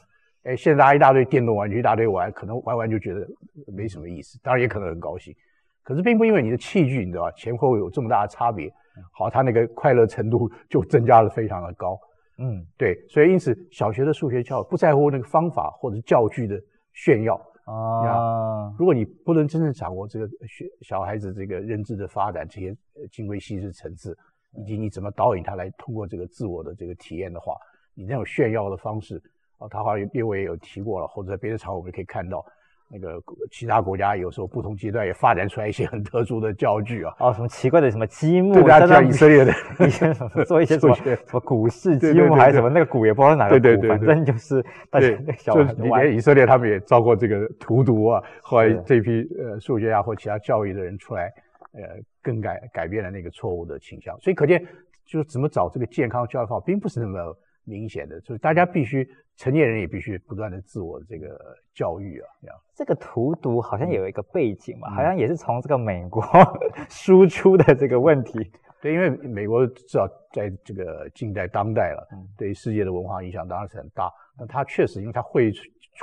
[0.43, 3.27] 哎，现在拿一大堆电动玩具，一大堆玩，可能玩完就觉得
[3.73, 5.35] 没什么意思，当然也可能很高兴。
[5.83, 8.71] 可是并不因为你的器具，你知道吧，前后有这么大的差别，
[9.13, 11.99] 好，他那个快乐程度就增加了非常的高。
[12.43, 16.59] 嗯，对，所以因此小学的数学教育不在乎那个方法或者教具的
[16.95, 18.75] 炫耀啊。
[18.79, 22.75] 如果你不能真正掌握这个学小孩子这个认知的发展，这些
[23.13, 24.17] 精微细致层次，
[24.57, 27.55] 以及你怎么导引他来通过这个自我的这个体验的话，
[27.95, 29.23] 你那种炫耀的方式
[29.59, 32.45] 啊，他好像列位也有提过了，或者在别的场合我们可以看到。
[32.93, 33.23] 那个
[33.53, 39.53] 其他国家有时候不同阶段也发展出来一些很特殊的教具啊，哦，什么奇怪的什么积木，对，像以色列的
[39.87, 45.07] 一些什么做一些什么什么古式积木还是什么，那个古也不知道哪个古，对对对对，反正就是大家
[45.39, 46.13] 小孩子玩。
[46.13, 51.33] 以色列他们也遭过这个荼毒啊，后来这批呃数学家或其他教育的人出来，
[51.75, 51.81] 呃，
[52.21, 54.19] 更改改变了那个错误的倾向。
[54.19, 54.61] 所以可见，
[55.07, 57.19] 就是怎么找这个健康教育法，并不是那么
[57.65, 59.09] 明显的，就是大家必须。
[59.37, 61.29] 成年人也必须不断的自我这个
[61.73, 66.23] 教育啊，这个荼毒好像有一个背景嘛，嗯、好像也是从这个美国
[66.91, 68.39] 输出的这个问题。
[68.83, 74.13] 对，因为美国至少在这个近代当代了，嗯、对世界的文化影响当然是很大。
[74.39, 75.51] 那它确实，因为它汇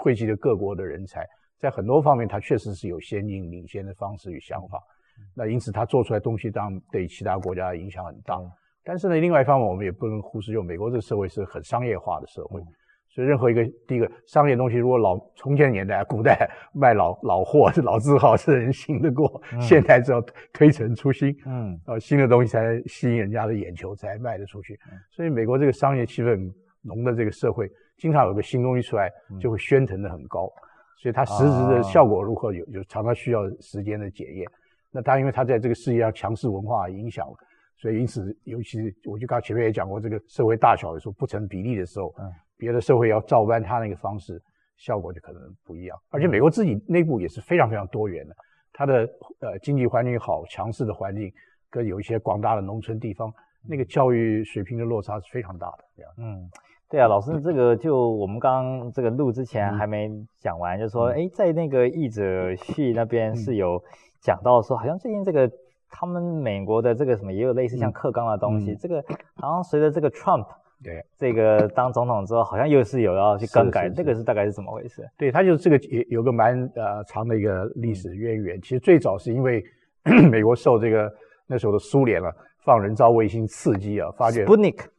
[0.01, 1.23] 汇集了各国的人才，
[1.59, 4.81] 在很多方面它确实是有先进领先的方式与想法。
[5.19, 8.35] 嗯、那因此它做出来东西当然对其他国家的影响很大。
[8.37, 8.51] 嗯、
[8.87, 12.61] 但是呢，另外一方面我们也不能忽视，就美国这个社会是很商业化的社会。
[12.61, 12.67] 嗯
[13.09, 19.41] 所以任何一个第一个商业东西，如果老从前年代、古代 卖老老货是 老字号，是人信得过。
[19.53, 20.21] 嗯、现在只要
[20.53, 24.79] 推陈出新，嗯，呃，新的东西才吸引人家的眼球，才卖得出去。
[24.91, 30.43] 嗯、所以美国这个商业气氛浓的这个社会，经常有个新东西出来，就会宣传的很高。
[30.45, 30.61] 嗯、
[31.01, 34.45] 所以它实质的效果如何有，有有常常需要时间的检验。
[34.91, 37.25] 那它因为它在这个世界上强势文化影响，
[37.77, 42.29] 所以因此，尤其我就刚前面也讲过，这个社会大小有时候不成比例的时候，嗯。
[42.59, 44.41] 别的社会要照搬他那个方式，
[44.77, 45.95] 效果就可能不一样。
[46.09, 48.35] 而且美国自己内部也是非常非常多元的，
[48.73, 49.07] 它的
[49.41, 51.31] 呃经济环境好，强势的环境，
[51.69, 53.31] 跟有一些广大的农村地方，
[53.69, 55.85] 那个教育水平的落差是非常大的。
[55.95, 56.49] 这样，嗯，
[56.89, 60.09] 对啊，老师，这个就我们刚刚这个录之前还没
[60.39, 63.79] 讲完，嗯、就说，哎，在那个译者序那边是有
[64.19, 65.47] 讲到说，好像最近这个
[65.89, 69.03] 他们美国的这个什么也有类似像克刚的东西，嗯、这个
[69.35, 70.45] 好像随着这个 Trump。
[70.83, 75.03] 对，这个当总统之后，好像又是有要去更改，这个是大概是怎么回事？
[75.17, 78.61] 对，他就是这个有有个蛮呃长的一个历史渊源。
[78.61, 79.63] 其实最早是因为
[80.29, 81.11] 美国受这个
[81.47, 84.45] 那时候的苏联啊放人造卫星刺激啊，发觉。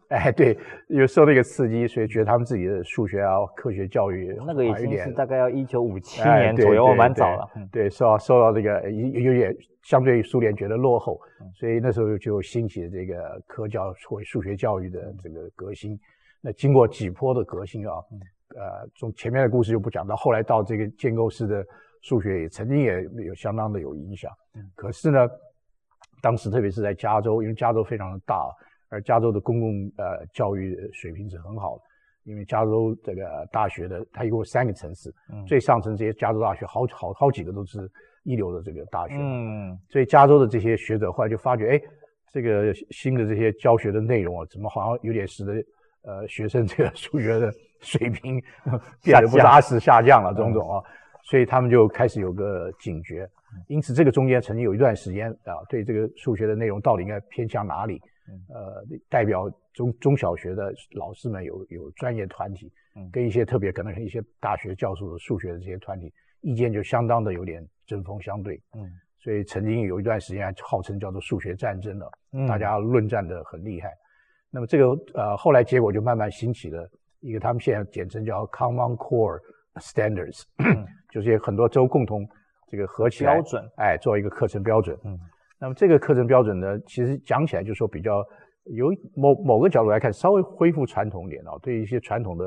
[0.16, 0.56] 哎，对，
[0.88, 7.46] 有受那个刺激，所以觉得他们自己的数学啊、科学教育那个已经是大概要一九五七年左右，蛮早了。
[7.70, 11.20] 对，受到受到这个有有点相对于苏联觉得落后，
[11.54, 15.98] 所以那时候就兴起这个科教或数学教育的这个革新。
[16.40, 17.92] 那经过几波的革新啊，
[18.56, 21.62] 呃，从前面的故事就不讲到，后来到这个建构式的
[22.00, 24.30] 数学也曾经也有相当的有影响。
[24.74, 25.28] 可是呢，
[26.22, 28.48] 当时特别是在加州，因为加州非常的大。
[28.88, 31.82] 而加州的公共呃教育水平是很好的，
[32.24, 37.90] 因为加州这个大学的它一共有三个城市，嗯、最上层这些加州大学好好好几个都是
[38.24, 41.80] 一流的这个大学，嗯，所以加州的这些学者后来就发觉，哎，
[42.30, 45.52] 这个新的这些教学的内容啊，怎么好像有点使得
[46.02, 48.42] 呃学生这个数学的 水平
[49.02, 50.84] 变得不扎实下降了，种种啊，嗯、
[51.24, 53.28] 所以他们就开始有个警觉，
[53.68, 58.02] 因此这个中间曾经有一段时间啊，对这个数学的内容到底应该偏向哪里？
[58.48, 62.72] 呃，代表中中小学的老师们有有专业团体，
[63.12, 68.60] 跟一些特别可能是一些大学教授的数学的这些团体，意见就相当的有点针锋相对。
[68.74, 72.10] 嗯，所以曾经有一段时间号称叫做数学战争了，
[72.46, 73.90] 大家论战的很厉害。
[74.50, 76.88] 那么这个呃后来结果就慢慢兴起了
[77.20, 79.40] 一个他们现在简称叫 Common Core
[79.74, 80.44] Standards，
[81.10, 82.28] 就是很多州共同
[82.66, 84.98] 这个合起来标准，哎，做一个课程标准。
[85.04, 85.18] 嗯。
[85.60, 88.24] 那么这个课程标准呢，其实讲起来就是说比较
[88.76, 92.44] 由某某个角度来看，稍微恢复传统一点啊，对一些传统的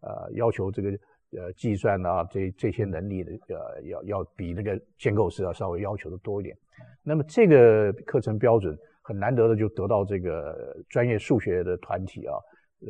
[0.00, 0.88] 呃要求这个
[1.36, 6.56] 呃计算啊这这些能力的呃要要比那个建构式要稍微要求的多一点。
[7.02, 12.34] 那么这个课程标准很难得的就得到这个专业数学的团体啊，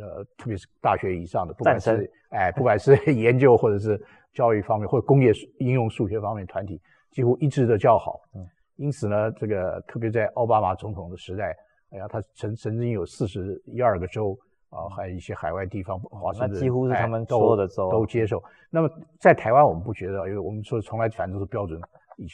[0.00, 4.00] 呃特别是大学以上的，不管是哎不管是 研究或者是
[4.32, 8.20] 教育方面或者工业应用数学方面团体，几乎一致的较好。
[8.37, 8.46] 嗯。
[8.76, 11.56] 因此呢，这个特别在奥巴马总统的时代，
[11.90, 14.37] 哎呀，他曾曾经有四十一二个州
[14.70, 18.42] 啊，还有一些海外地方，华盛顿，那几乎是他们所有的州都接受。
[18.70, 21.80] 那么在台湾，我们不觉得，因为我们说从来反正都是标准，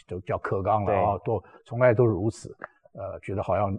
[0.08, 2.56] 都叫课纲了啊，都从来都是如此。
[2.92, 3.72] 呃，觉得好像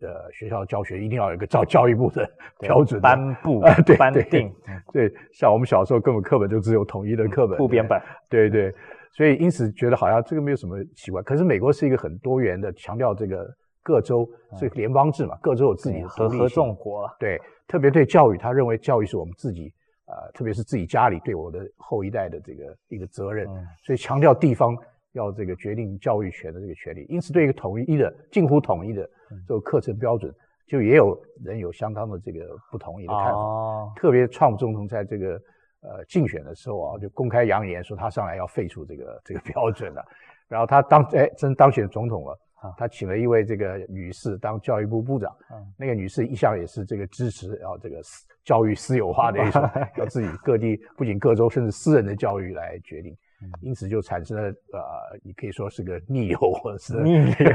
[0.00, 2.26] 呃学校教学一定要有一个照教育部的
[2.58, 4.50] 标准颁布啊，对颁定
[4.90, 8.74] 对，对，像我们小时候根本课本就只有统一的课本，部编本，对对，
[9.14, 11.22] 所以因此觉得好像这个没有什么奇怪。
[11.22, 13.48] 可是美国是一个很多元的，强调这个
[13.82, 19.72] 各州是联邦制嘛，各州有自己的独立性，合众国，对，特别对教育，他认为教育是我们自己
[20.04, 23.46] 啊、呃，特别是自己家里对我的后一代的这个一个责任，
[23.84, 24.76] 所以强调地方。
[25.16, 29.08] 要这个决定教育权的这个权利，因此对一个统一的、近乎统一的
[29.46, 30.34] 这个课程标准，
[30.66, 32.40] 就也有人有相当的这个
[32.72, 33.38] 不同意的看法。
[33.38, 35.40] 哦、特别创普总统在这个
[35.84, 40.04] 呃竞选的时候啊，就公开扬言说他上来要废除这个这个标准了。
[40.48, 42.38] 然后他当哎真当选总统了，
[42.76, 45.34] 他请了一位这个女士当教育部部长。
[45.76, 48.00] 那个女士一向也是这个支持要这个
[48.44, 49.62] 教育私有化的一种，
[49.96, 53.16] 要自己各地不仅各州甚至私人的教育来决定。
[53.60, 54.80] 因此就产生了呃，
[55.22, 57.54] 你可以说是个逆流，或者是逆流，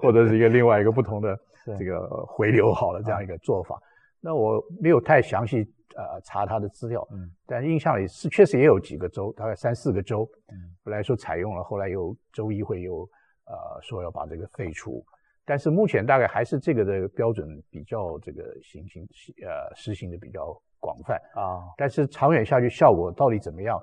[0.00, 1.38] 或者是一个另外一个不同的
[1.78, 3.78] 这个回流好了这样一个做法。
[4.22, 13.02] 那我没有太详细呃查他的资料，嗯，但印象里是确实也有几个州，大概三四个州，嗯，本来说采用了，后来又州议会又
[13.46, 15.04] 呃说要把这个废除，
[15.44, 19.02] 但是目前大概还是这个的标准比较这个行行
[19.42, 23.80] 呃实行的比较广泛啊，但是长远下去效果到底怎么样？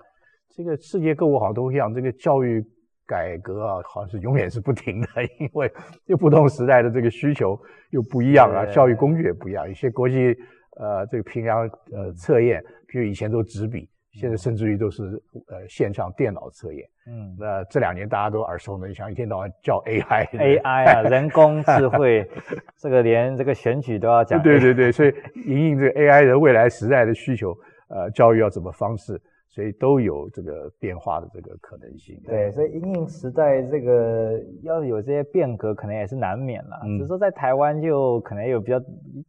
[0.55, 2.63] 这个世界各国好像都一样，这个教育
[3.05, 5.69] 改革啊，好像是永远是不停的， 因为
[6.05, 9.69] 就不同时代的这个需求又不一样啊，教育工具也不一样。
[9.69, 10.33] 一些国际
[10.77, 15.03] 呃这个平量呃测验，比如以前都纸笔，现在甚至于都是
[15.47, 16.87] 呃线上电脑测验。
[17.07, 22.27] 嗯，那这两年大家都耳熟能详，一天到晚叫 AI，AI 啊，人工智慧，
[22.77, 24.41] 这个连这个选举都要讲。
[24.41, 25.13] 对对对， 所以
[25.45, 27.55] 迎应这个 AI 的未来时代的需求，
[27.89, 29.21] 呃，教育要怎么方式？
[29.55, 32.19] 所以都有这个变化的这个可能性。
[32.25, 36.81] 对，所以因应时代这个要有这些变革，可能也是难免了。
[36.83, 38.77] 嗯，只是说在台湾就可能有比较，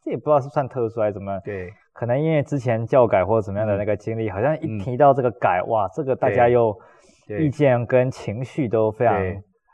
[0.02, 1.38] 这也不知道是算特殊还是怎么。
[1.44, 6.76] 对，可能因为之前教改或者怎么样的那个经历，嗯，好像一提到这个改，嗯，哇，这个大家又
[7.38, 9.16] 意见跟情绪都非常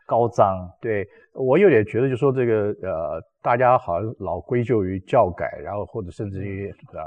[0.07, 0.69] 高涨。
[0.83, 7.01] 对，我有点觉得，就说这个呃，大家好像老归咎于教改，然后或者甚至于呃。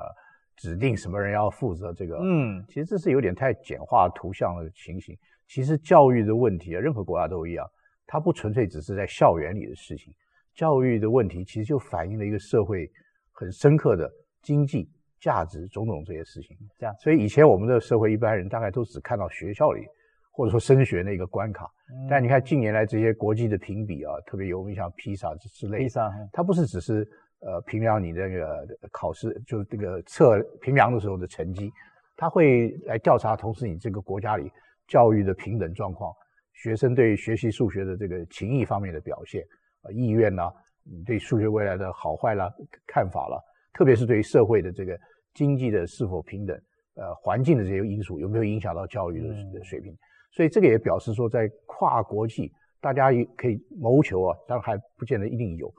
[0.56, 2.18] 指定什么人要负责这个？
[2.22, 5.18] 嗯，其实这是有点太简化图像的情形。
[5.48, 7.70] 其实教育的问题啊，任何国家都一样，
[8.08, 10.14] 它不纯粹只是在校园里的事情。
[10.54, 12.90] 教育的问题其实就反映了一个社会
[13.32, 14.10] 很深刻的
[14.42, 14.90] 经济
[15.20, 16.58] 价值种种这些事情。
[16.80, 19.86] 这样，所以以前我们的社会一般人大概都只看到学校里
[20.32, 21.70] 或者说升学那个关卡。
[21.92, 27.08] 嗯，但你看近年来这些国际的评比啊，特别有名像 PISA 之类的，它不是只是。
[27.46, 31.72] 呃，评量你的那个考试，就是这个测评量的时候的成绩，
[32.18, 34.52] 他会来调查，同时你这个国家里
[34.88, 36.12] 教育的平等状况，
[36.54, 39.44] 学生对学习数学的这个情谊方面的表现，
[39.84, 40.52] 呃，意愿呐，
[40.84, 42.52] 你对数学未来的好坏啦，
[42.88, 43.38] 看法啦，
[43.74, 45.00] 特别是对于社会的这个
[45.36, 46.60] 经济的是否平等，
[46.96, 49.22] 呃，环境的这些因素有没有影响到教育
[49.54, 49.96] 的水平？
[50.32, 55.72] 所以这个也表示说，在跨国际，大家也可以谋求啊，当然还不见得一定有。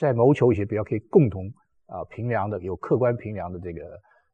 [0.00, 1.46] 在谋求一些比较可以共同
[1.86, 3.80] 啊评量的、有客观评量的这个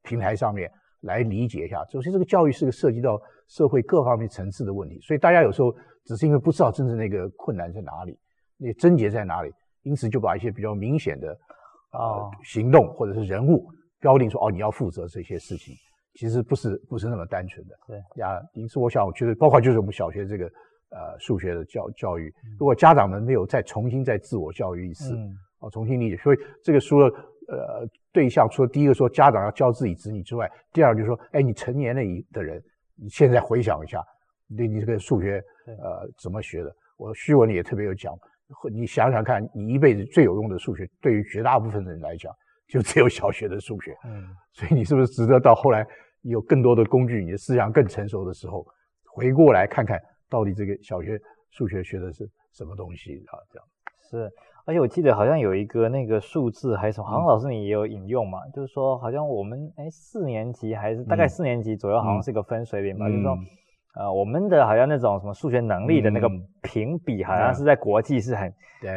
[0.04, 1.84] 平台上面来理解一下。
[1.90, 5.74] 首先，这个教育是个涉及到社会各方面层次的问题，所以大家有时候
[6.04, 8.16] 只是因为不知道真正那个困难在哪里，
[8.56, 9.50] 那症结在哪里，
[9.82, 11.36] 因此就把一些比较明显的
[11.90, 13.66] 啊行动或者是人物
[13.98, 15.74] 标定说哦，你要负责这些事情，
[16.14, 17.74] 其实不是不是那么单纯的。
[17.88, 20.46] 对呀，因此我想，我觉得包括就是我们小学这个
[20.90, 25.16] 呃数学的教教育，如果家长们没有再重新再自我教育一次。
[25.16, 27.06] 嗯哦，重新理解，所以这个书的
[27.48, 32.62] 呃对象，除了第一个说家长要教自己子女之外，第二个就是说，哎，你成年了的人，
[32.94, 34.04] 你现在回想一下，
[34.56, 36.74] 对你这个数学呃怎么学的？
[36.98, 38.14] 我虚文里也特别有讲，
[38.70, 42.32] 你想想看，你一辈子最有用的数学，对于绝大部分人来讲，
[42.68, 43.96] 就只有小学的数学。
[44.04, 45.86] 嗯，所以你是不是值得到后来
[46.22, 48.66] 有更多的工具，你的思想更成熟的时候，
[49.12, 51.18] 回过来看看到底这个小学
[51.50, 53.38] 数学学的是什么东西啊？
[53.50, 53.68] 这样
[54.10, 54.30] 是。
[54.66, 63.38] 而且我记得好像有一个那个数字还是什么，好像老师你也有引用嘛，嗯、就是说好像我们哎四年级还是大概四年级左右，好像是一个分水岭吧，嗯、就是说
[63.94, 66.28] 呃我们的好像那种什么数学能力的那个
[66.62, 68.52] 评比，好像是在国际是很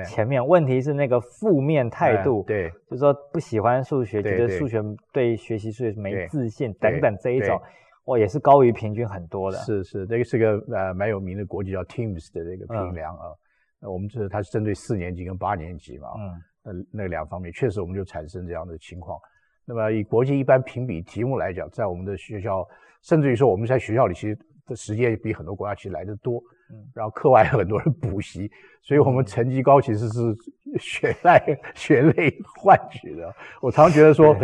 [0.06, 0.46] 前面。
[0.46, 4.82] 问题是那个负面态度，对，就是说不喜欢数学，觉得数学
[5.14, 7.62] 对学习数学没自信等等这一种，
[8.06, 9.58] 哇也是高于平均很多的。
[9.60, 13.32] 是是，这个是个呃蛮有名的国际叫 Teams 的这个评量啊。
[13.82, 19.18] 嗯那我们这它是针对四年级跟八年级嘛，嗯，那那两方面确实我们就产生这样的情况。
[19.66, 22.68] 那么以国际一般评比题目来讲，在我们的学校，
[23.04, 24.38] 甚至于说我们在学校里其实
[24.70, 26.42] 的时间比很多国家其实来的多。
[26.72, 28.50] 嗯， 然后课外很多人补习，
[28.84, 30.36] 所以我们成绩高其实是
[30.80, 33.34] 血泪血泪换取的。
[33.60, 34.36] 我常常觉得说，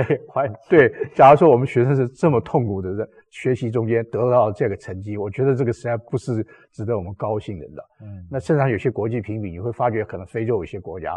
[0.67, 7.67] 对，假如说我们学生是这么痛苦的在学习中间得到这个成绩，我觉得这个实在不是值得我们高兴的，
[8.01, 11.15] 嗯，那甚至有些国际评比，你会发觉可能非洲有些国家，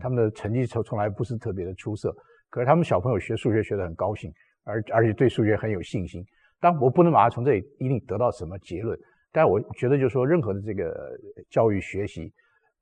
[0.00, 2.12] 他们的成绩从从来不是特别的出色，
[2.50, 4.32] 可是他们小朋友学数学学得很高兴，
[4.64, 6.26] 而而且对数学很有信心。
[6.60, 8.98] 当我不能马上从这里一定得到什么结论。
[9.30, 11.16] 但我觉得，就是说，任何的这个
[11.50, 12.32] 教育学习，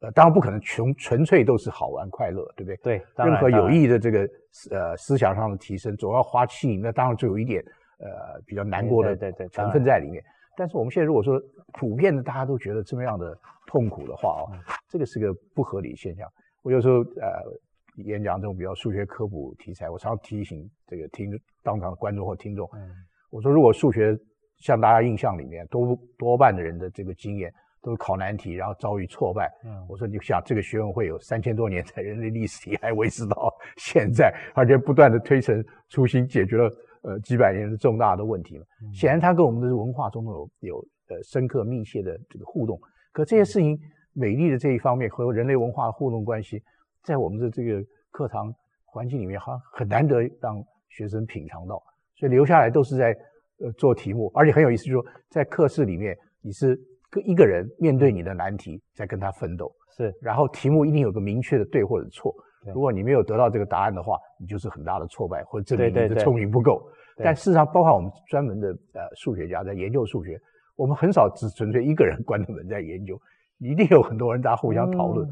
[0.00, 2.76] 呃，当然不可能纯纯粹都是好玩快乐，对不对？
[2.98, 4.20] 对，任何有益的这个
[4.70, 7.62] 呃思想上的提升，总要花气，那当然就有一点
[7.98, 10.22] 呃比较难过的成分在里面。
[10.56, 11.38] 但是我们现在如果说
[11.74, 14.46] 普遍的大家都觉得这么样的痛苦的话哦，
[14.88, 16.26] 这个是个不合理现象。
[16.62, 17.42] 我有时候呃
[18.04, 21.30] 演讲这种比较数学科普题材，我常常提醒这个听
[21.62, 22.70] 当场的观众或听众，
[23.30, 24.18] 我说如果数学。
[24.58, 27.52] 像大家印象里面，多多半的人的这个经验
[27.82, 29.52] 都是考难题，然后遭遇挫败。
[29.66, 36.72] 嗯，我说你想，这个学问会有三千多年在人类历史里还维持到 现在，而且不断的推陈出新，解决了
[37.02, 38.64] 呃几百年的重大的问题嘛。
[38.94, 42.80] 显然，它跟我们的文化中有有呃深刻密切的这个互动。
[43.12, 43.78] 可这些事情
[44.14, 46.62] 美丽的这一方面和人类文化的互动关系，
[47.02, 48.50] 在我们的这个课堂
[48.86, 51.82] 环境里面，好像很难得让学生品尝到，
[52.16, 53.16] 所以留下来都是在。
[53.58, 56.78] 呃，做题目，而且很有意思，就是说在课室里面，你是
[57.24, 59.72] 一个人面对你的难题，在跟他奋斗。
[59.96, 62.34] 是，然后题目一定有个明确的对或者错。
[62.74, 66.86] 如果你没有得到这个答案的话，你就是很大的挫败，或者证明你的聪明不够。
[67.16, 70.38] 但事实上，包括我们专门的呃数学家在研究数学，
[70.76, 73.18] 我们很少只纯粹一个人关着门在研究，
[73.58, 75.26] 一定有很多人大家互相讨论。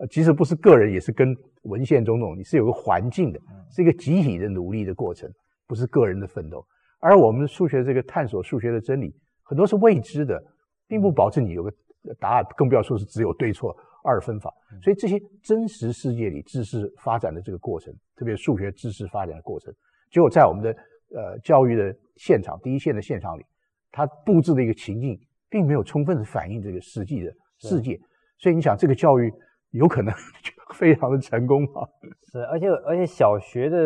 [0.00, 5.30] 呃，即使不是个人，也是跟文献种种，你是有个环境的，是一个集体的努力的过程，
[5.70, 6.66] 不是个人的奋斗。
[6.98, 9.14] 而我们的数学这个探索数学的真理，
[9.44, 10.42] 很多是未知的，
[10.88, 11.72] 并不保证你有个
[12.18, 14.52] 答案，更不要说是只有对错二分法。
[14.82, 19.72] 所以这些真实世界里知识发展的这个过程，特别数学知识发展的过程，
[20.10, 20.70] 结果在我们的
[21.14, 23.46] 呃教育的现场第一线的现场里，
[23.92, 25.16] 它布置的一个情境，
[25.48, 27.96] 并没有充分的反映这个实际的世界。
[28.38, 29.32] 所以你想，这个教育
[29.70, 30.12] 有可能？
[30.74, 31.86] 非常的成功啊！
[32.30, 33.76] 是，而且而且小学的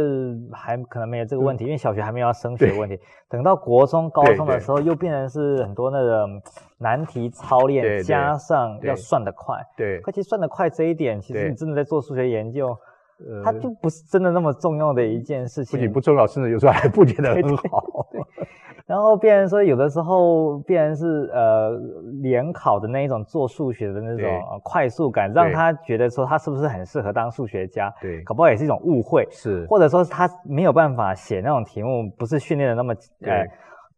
[0.52, 2.98] 还可能没有这个问题，因为小学还没有要升学的问题。
[3.28, 6.42] 等到国中、高中的时候，又变成是很多那种
[6.78, 9.56] 难题操练，加上要算得快。
[9.76, 12.76] 对，而且算得快这一点，其实你真的在做数学研究，
[13.44, 15.78] 它就不是真的那么重要的一件事情。
[15.78, 17.83] 不仅不重要，甚至有时候还不觉得很好。
[18.94, 21.72] 然后别人说，有的时候别人是呃
[22.22, 24.30] 联考的那一种做数学的那种
[24.62, 27.92] 快速感，让他觉得说他是不是很适合当数学家？
[28.00, 29.26] 对，搞不好也是一种误会。
[29.32, 33.44] 是，或者说是他没有办法写那种题目，不是训练的那么呃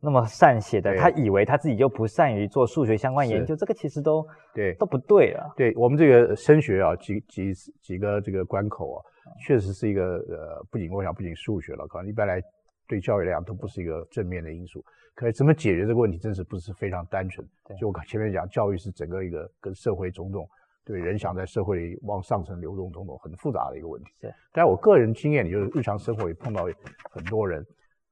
[0.01, 5.45] 那么善写的，他以为他自己就不善于做数学相关研究，这个其实都对都不对啊。
[5.59, 9.05] 对我们这个升学啊，几几几个这个关口啊，
[9.47, 12.41] 确实是一个呃，不仅我想不仅数学了，可能一般来。
[12.87, 14.84] 对教育来讲都不是一个正面的因素，
[15.14, 17.47] 可是怎么解决这个问题，真是不是非常单纯。
[17.78, 20.49] 就我前面讲，教育是整个一个跟社会种种
[20.84, 24.11] 对人想在社会里往上层流动种种很复杂的一个问题。
[24.20, 26.68] 是，但我个人经验里，就是日常生活里碰到
[27.11, 27.61] 很多人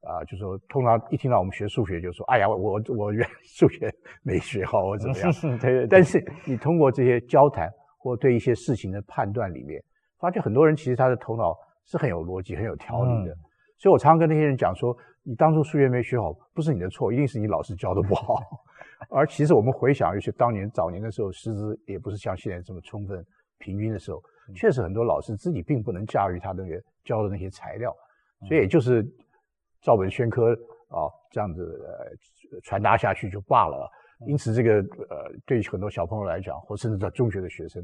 [0.00, 5.32] 啊、呃，就说通常一听到我们学数学，就说：“哎呀，我我原来数学没学好，我怎么样？
[5.60, 5.86] ”对，对对。
[5.86, 9.80] 但是你通过这些交谈或对一些事情的判断里面，
[10.18, 13.32] 发觉很多人其实他的头脑是很有逻辑、很有条理的。
[13.32, 13.38] 嗯
[13.76, 18.38] 所以我常常跟那些人讲说，你当初数学没学好，不是你的错，一定是你老师教的不好。
[19.10, 23.24] 而其实我们回想，尤其当年早年的时候，师资也不是像现在这么充分、
[23.58, 24.22] 平均的时候，
[24.54, 27.94] 确实很多老师自己并不能驾驭他那个教的那些材料，
[28.48, 29.04] 所以也就是
[29.82, 30.52] 照本宣科
[30.88, 33.90] 啊，这样子呃传达下去就罢了。
[34.26, 34.76] 因此，这个
[35.10, 37.82] 呃，对于很多小朋友来讲，或甚至到中学的学生，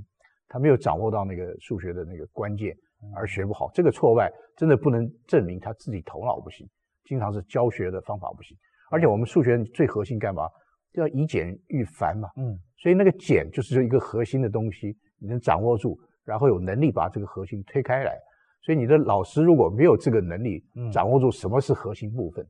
[0.49, 2.75] 他没有掌握到那个数学的那个关键。
[3.15, 6.69] 而学不好，这个挫败真的不能证明他自己头脑不行，
[7.05, 8.57] 经常是教学的方法不行。
[8.91, 10.49] 而且我们数学最核心干嘛？
[10.93, 12.29] 要以简驭繁嘛。
[12.37, 18.19] 嗯，所以那个简就是一个核心的东西，你能掌握住，然后有能力把这个核心推开来。
[18.63, 22.47] 所以你的老师如果没有这个能力，掌握住什么是核心部分，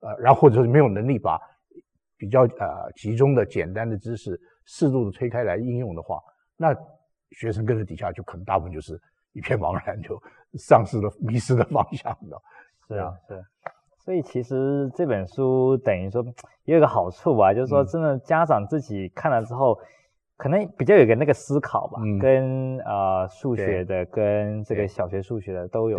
[0.00, 1.38] 呃，然后或者是没有能力把
[2.16, 6.20] 比较呃集中的简单的知识适度的推开来应用的话，
[6.56, 6.74] 那
[7.32, 8.98] 学生跟着底下就可能大部分就是。
[9.32, 10.20] 一片茫然，就
[10.58, 12.42] 丧失了、迷失的方向，你知道？
[12.88, 13.44] 是啊，是。
[14.04, 16.24] 所以其实这本书等于说
[16.64, 19.78] 也有个好处吧，就是说真的家长自己看了之后，
[20.36, 25.98] 可能比较有个那个思考吧，跟呃数学的跟这个小学数学的都有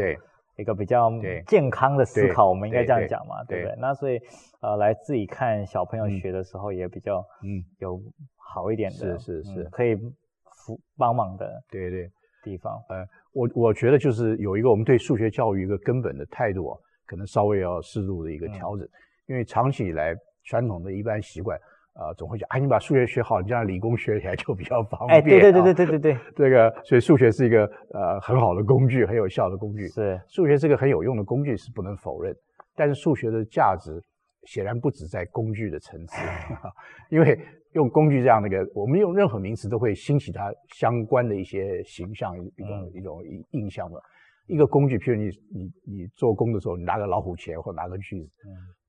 [0.58, 1.10] 一个比较
[1.48, 3.76] 健康的思考，我们应该这样讲嘛，对不对？
[3.80, 4.20] 那所以
[4.62, 7.64] 呃，来自己看小朋友学的时候也比较嗯。
[7.80, 8.00] 有
[8.38, 12.12] 好一点的，是是是，可以扶帮忙的，对对。
[12.44, 12.74] 地方。
[12.90, 18.88] 呃，我我觉得就是有一个我们对数学教育一个根本的态度啊，可能稍微要适度的一个调整，
[19.28, 20.16] 因为长期以来
[20.46, 21.60] 传统的一般习惯。
[21.96, 25.20] 啊，总会讲，哎，你把数学学好，你将来理工学起来就比较方便。
[25.20, 29.88] 哎，对对对对对对对，这个，所以数学是一个呃很好的工具，很有效的工具。
[29.90, 32.36] 是，数学是个很有用的工具，是不能否认。
[32.76, 34.02] 但是数学的价值
[34.48, 36.18] 显然不止在工具的层次，
[37.12, 37.40] 因为
[37.74, 44.00] 用工具这样的一个，我们用任何名词都会兴起它相关的一些形象，一种一种印象嘛。
[44.48, 48.32] 一个工具，譬如你你你做工的时候，你拿个老虎钳或拿个锯子，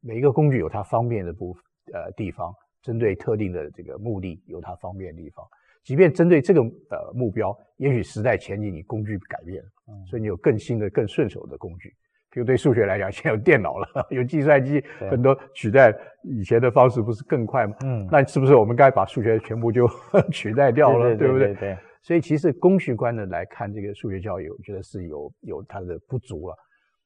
[0.00, 1.56] 每一个工具有它方便的部
[1.92, 2.52] 呃地方。
[2.82, 5.42] 针对特定的这个目的，有它方便的地方。
[5.84, 11.94] 即便针对这个呃目标，也许时代前进，你工具改变了，嗯，所以你有更新的、更顺手的工具。
[12.34, 17.76] 比如对数学来讲， 现在有电脑了，有计算机，很多取代以前的方式不是更快吗？
[17.84, 19.88] 嗯，那是不是我们该把数学全部就
[20.32, 21.14] 取代掉了？
[21.16, 21.54] 对不对？
[21.54, 21.78] 对。
[22.02, 26.56] 所以其实供需观的来看这个数学教育，我觉得是有有它的不足了。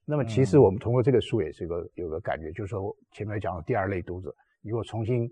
[0.07, 5.31] 那么其实我们通过这个书也是个有个感觉，就是说前面讲的第二类读者，如果重新。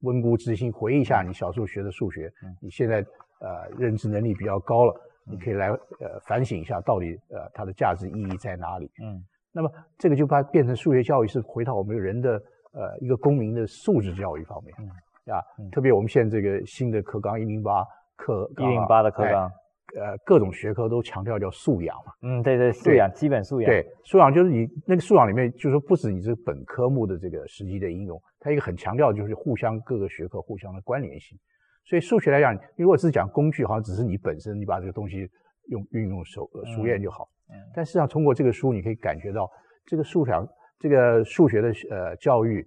[0.00, 2.96] 温故知新，回忆一下你小时候学的数学，嗯、你现在
[3.40, 8.90] 呃认知能力比较高了，嗯、你可以来呃反省一下，到底呃它的价值意义在哪里？
[9.04, 9.22] 嗯，
[9.56, 12.30] 那么这个就把它变成数学教育是回到我们人的
[12.72, 17.82] 呃一个公民的素质教育方面，嗯，啊，嗯、特别我们现在这个新的课纲一零八
[18.16, 19.50] 课一零八的课纲。
[19.96, 22.12] 呃，各种学科都强调叫素养嘛。
[22.20, 23.70] 嗯，对对，素养，基本素养。
[23.70, 31.38] 对，素养就是你那个素养里面，就是说不止你这个本科目的这个实际的应用，它一个很强调就是互相各个学科互相的关联性。
[31.84, 35.26] 所以数学来讲，如果是讲工具，好像只是你本身你把这个东西
[35.68, 37.24] 用运用熟熟练就好。
[37.24, 37.35] 嗯。
[37.74, 39.50] 但实际上通过这个书，你可以感觉到
[39.84, 40.32] 这个数学
[40.78, 42.66] 这个数学的呃教育，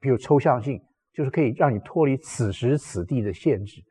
[0.00, 0.80] 比如抽象性，
[1.12, 3.82] 就是可以让你脱离此时此地的限制，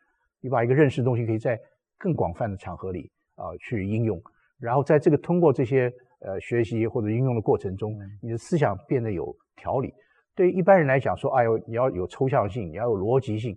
[0.41, 1.59] 你把一个认识的东西可以在。
[1.97, 4.21] 更广泛的场合里啊、呃，去应用，
[4.59, 9.93] 然后在这个通过这些呃学习或者应用的过程中，你的思想变得有条理。
[10.35, 13.55] 对于一般人来讲，说哎呦，你要有抽象性，你要有逻辑性，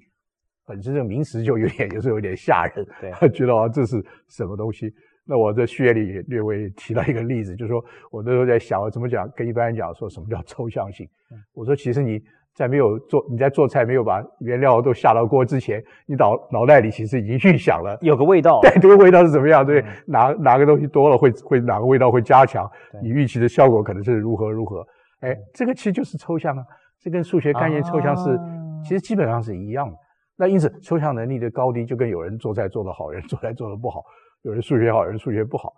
[0.65, 4.89] 本身这个名词就有点， 有时候有点吓人，对， 觉得啊这是什么东西？
[5.29, 11.07] 那我在序言里略微提到一个例子，就是说我那时候在想，我怎么讲跟一般人讲说什么叫抽象性？
[11.55, 12.21] 我说其实你。
[12.55, 19.65] 在没有做，你在做菜没有把原料都下到锅之前，你脑脑袋里其实已经预想了，有个味道， 对，这个味道是怎么样？
[19.65, 22.69] 对，哪哪个东西多了会会哪个味道会加强？
[23.01, 24.85] 你预期的效果可能是如何如何？
[25.21, 26.65] 哎，这个其实就是抽象啊，
[27.01, 28.37] 这跟数学概念抽象是
[28.83, 29.97] 其实基本上是一样的。
[30.37, 34.03] 那因此，抽象能力的高低就跟有人做菜做得好，人做菜做得不好，
[34.43, 35.73] 有人数学好，有人数学不好，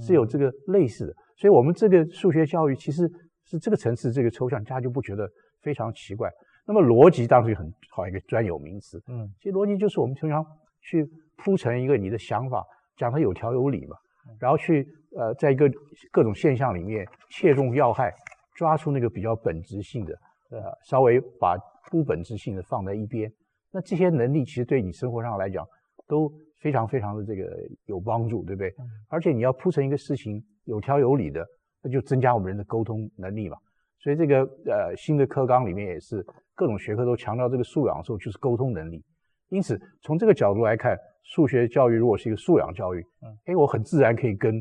[0.00, 1.14] 是有这个类似的。
[1.36, 3.10] 所以我们这个数学教育其实
[3.44, 5.28] 是这个层次，这个抽象，大家就不觉得。
[5.64, 6.30] 非常奇怪。
[6.66, 9.02] 那么逻辑当然很好一个专有名词。
[9.08, 10.44] 嗯，其实逻辑就是我们平常
[10.82, 11.08] 去
[11.38, 12.62] 铺成一个你的想法，
[12.98, 13.96] 讲它有条有理嘛。
[14.38, 14.86] 然后去
[15.16, 15.66] 呃，在一个
[16.12, 18.12] 各种现象里面切中要害，
[18.56, 20.14] 抓出那个比较本质性的，
[20.50, 21.56] 呃，稍微把
[21.90, 23.32] 不本质性的放在一边。
[23.72, 25.66] 那这些能力其实对你生活上来讲
[26.06, 26.30] 都
[26.64, 28.74] 非常非常的这个有帮助，对不对？
[29.08, 31.46] 而且你要铺成一个事情有条有理的，
[31.82, 33.56] 那就增加我们人的沟通能力嘛。
[33.98, 39.04] 所以这个呃新的课纲里面也是各种学科都强调这个素养的时候，就是沟通能力。
[39.50, 44.58] 因此从这个角度来看，数学教育如果是一个素养教育，嗯，哎，我很自然可以跟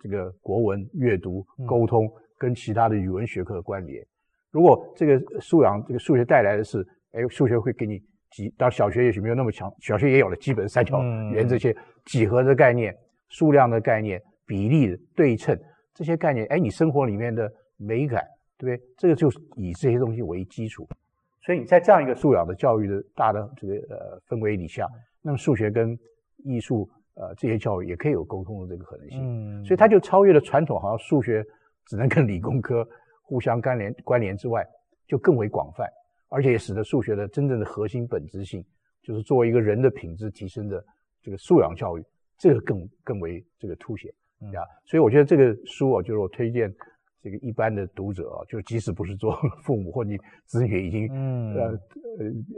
[0.00, 4.04] 这个国文、阅读、沟通跟其他的语文学科的关联。
[4.50, 8.02] 如果这个素养这个数学带来的是，哎，数学会给你
[8.34, 11.00] 几，当然小学也许没有那么强，小学也有了基本三角
[11.32, 11.74] 圆这些
[12.06, 12.94] 几何的概念、
[13.28, 15.58] 数量的概念、比例的对称
[15.94, 18.24] 这些概念，哎，你生活里面的美感。
[18.56, 18.88] 对不对？
[18.96, 20.86] 这个就是以这些东西为基础，
[21.42, 24.86] 所以你在这样一个素养的教育的大的这个呃氛围底下，
[25.22, 25.98] 那么数学跟
[26.44, 29.18] 艺术呃这些教育也可以有沟通的这个可能性。
[29.20, 31.44] 嗯，所以它就超越了传统，好像数学
[31.86, 32.86] 只能跟理工科
[33.22, 34.64] 互相关联关联之外，
[35.08, 35.84] 就更为广泛，
[36.34, 38.64] 而且也使得数学的真正的核心本质性，
[39.02, 40.84] 就是作为一个人的品质提升的
[41.22, 42.04] 这个素养教育，
[42.36, 44.12] 这个更更为这个凸显。
[44.40, 46.74] 嗯呀，所以我觉得这个书啊，就是我推荐。
[47.22, 50.14] 这个一般的读者啊，就即使不是做父母，或你
[50.44, 51.62] 子女已经，嗯，呃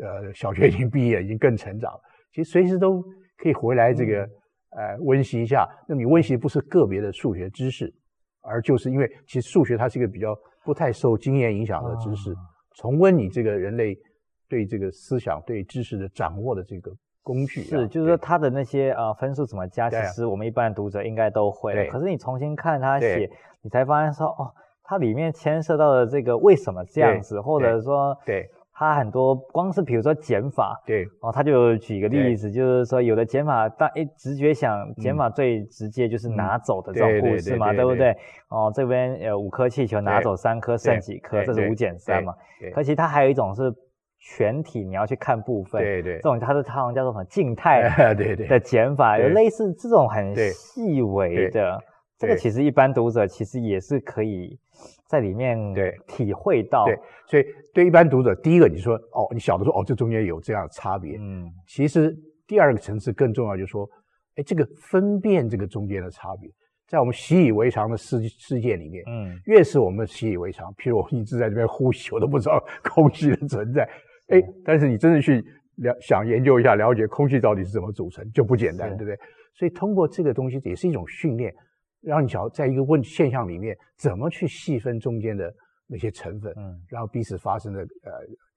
[0.03, 2.01] 呃呃，小学已经毕业，已经更成长了，
[2.33, 3.01] 其实随时都
[3.37, 4.29] 可以回来这个，
[4.71, 5.69] 呃，温习一下。
[5.87, 7.95] 那你温习不是个别的数学知识，
[8.41, 12.35] 而就是因为其实数学它是一个比较不太受经验影响的知识，
[12.77, 13.99] 重温你这个人类
[14.49, 16.93] 对这个思想、对知识的掌握的这个。
[17.23, 21.89] 工具是，就是说他的那些呃分数怎么加，其实我们一般读者应该都会。
[21.89, 23.29] 可是你重新看他写，
[23.63, 24.55] 你才发现说哦，
[24.85, 28.49] 它里面牵涉到的这个为什么这样子，或者说对。
[28.79, 38.15] 它很多光是比如说减法，对，哦，他就举个例子，就是说有的减法，当一直觉想减法最直接就是拿走的这种故事嘛，对不对？
[38.51, 42.35] 哦，这边有五颗气球拿走三颗，剩几颗，这是五减三嘛。
[42.75, 43.73] 可其实它还有一种是
[44.21, 48.47] 全体你要去看部分，对对，这种它是它好像叫做什么静态 对对。
[48.47, 51.83] 的减法，有类似这种很细微的，
[52.19, 54.59] 这个其实一般读者其实也是可以。
[55.09, 62.15] 在里面对体会到对，所以对一般读者，第一个你说哦，你晓得说哦，这中间有这样的差别，嗯，其实
[62.47, 63.89] 第二个层次更重要，就是说，
[64.35, 66.51] 哎，这个分辨这个中间的差别，
[66.89, 73.89] 在我们习以为常的世世界里面，嗯，越是我们习以为常，譬如我一直在这边呼吸，我都不知道空气的存在，
[74.29, 75.43] 哎，但是你真的去
[75.77, 79.17] 了想研究一下，了解空气到底是怎么组成，就不简单，对不对？
[79.55, 81.55] 所以通过这个东西也是一种训练。
[82.07, 85.53] 让你晓得在一个问现象里面怎么去细分中间的
[85.89, 88.13] 那些成分，嗯，然后彼此发生的呃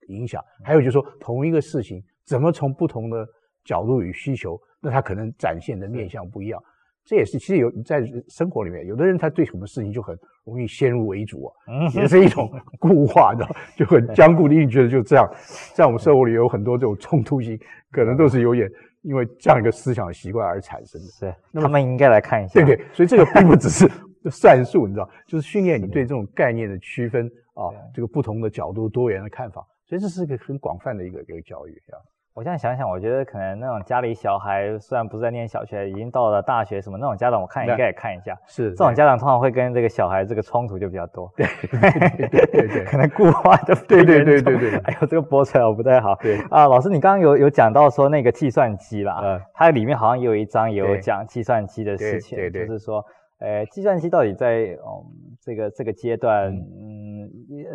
[0.08, 3.26] 影响，还有就是说同一个事情怎么从不同的
[3.64, 6.62] 角度与需求，那它可能展现的面向不一样。
[7.04, 11.52] 这也是其实有在生活里面，有的人他对什么事情就很容易先入为主啊，
[11.92, 12.48] 也是一种
[12.78, 13.44] 固化的，
[13.74, 15.28] 就很僵固的硬觉得就这样。
[15.74, 17.58] 在我们生活里有很多这种冲突性，
[17.90, 18.70] 可能都是有点。
[19.02, 22.54] 因为这样一个思想习惯而产生的，是那么他们应该来看一下。
[22.54, 23.90] 对对，所以这个并不只是
[24.30, 31.96] 算术，你知道，就是训练你对这种概念的区分啊，这个不同的角度、多元的看法，所以这是一个很广泛的一个一个教育啊。
[32.32, 38.38] 我现在想想，我觉得可能那种家里小孩虽然不是在念小学，已经到了大学什么那种家长，我看应该也看一下。
[38.46, 41.30] 是这种家长通常会跟这个小孩这个冲突就比较多。
[41.36, 43.74] 对对对对， 可能固化的。
[43.88, 44.76] 对对对对对。
[44.84, 46.14] 哎呦，这个播出来我不太好。
[46.22, 53.04] 对啊，老师，你刚刚有有讲到说那个计算机啦，嗯，它里面好像也有一章也有讲计算机的事情，就是说，
[53.40, 55.04] 呃，计算机到底在嗯
[55.42, 57.28] 这个这个阶段，嗯，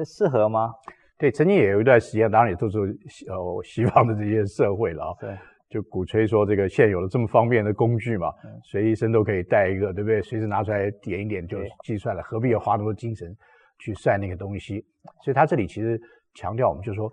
[0.05, 0.73] 适合吗？
[1.17, 2.77] 对，曾经也有一段时间，当然也都是
[3.29, 5.37] 呃西方的这些社会了啊，对，
[5.69, 10.21] 就鼓吹说这个现有的这么方便的工具嘛，嗯、随意身都可以带一个，对不对？
[10.21, 13.33] 随时拿出来点一点就计算了，何必要花那么多精神
[13.79, 14.85] 去算那个东西？
[15.23, 15.97] 所以他这里其实
[16.33, 17.09] 强调，我们就是说，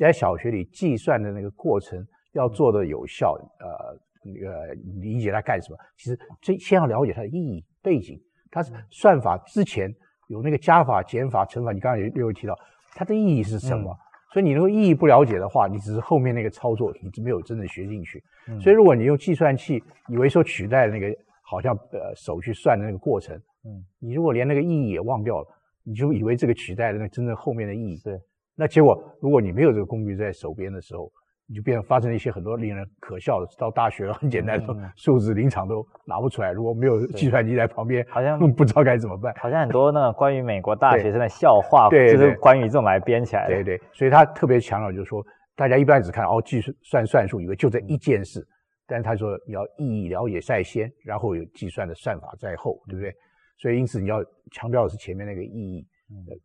[0.00, 5.76] 在小学里计算的那个过程要做的有效，呃，那个理解它干什么？
[5.98, 8.18] 其实最先要了解它的意义背景，
[8.50, 9.94] 它是算法之前
[10.28, 12.58] 有那个加法、减法、乘法，你刚才也又有提到。
[12.94, 13.90] 它的意义是什么？
[13.90, 13.98] 嗯、
[14.32, 18.22] 所以你如果意义不了解的话，你只是后面那个操作，你没有真正学进去。
[18.48, 25.46] 嗯、所以如果你用计算器，以为说取代那个好像呃手去算的那个过程，嗯，你如果连那个意义也忘掉了，
[25.82, 28.00] 你就以为这个取代了那真正后面的意义。
[28.04, 28.18] 对，
[28.54, 31.10] 那结果如果你没有这个工具在手边的时候。
[31.46, 39.34] 你就变发生了一些很多令人可笑的，到大学了很简单的 数字临场都拿不出来，如果没有计算机在旁边，好像 不知道该怎么办。
[39.36, 43.54] 好像很多那个关于美国大学生的笑话，对，就是关于这种来编起来的。
[43.54, 45.24] 对对，所以他特别强调就是说，
[45.54, 48.46] 大家一般只看哦计算算术，以为就这一件事，
[48.86, 53.12] 但是他说你要意义了解在先，然后有计算的算法在后，对不对？
[53.58, 55.86] 所以因此你要强调的是前面那个意义。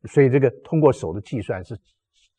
[0.05, 1.77] 所以这个通过手的计算是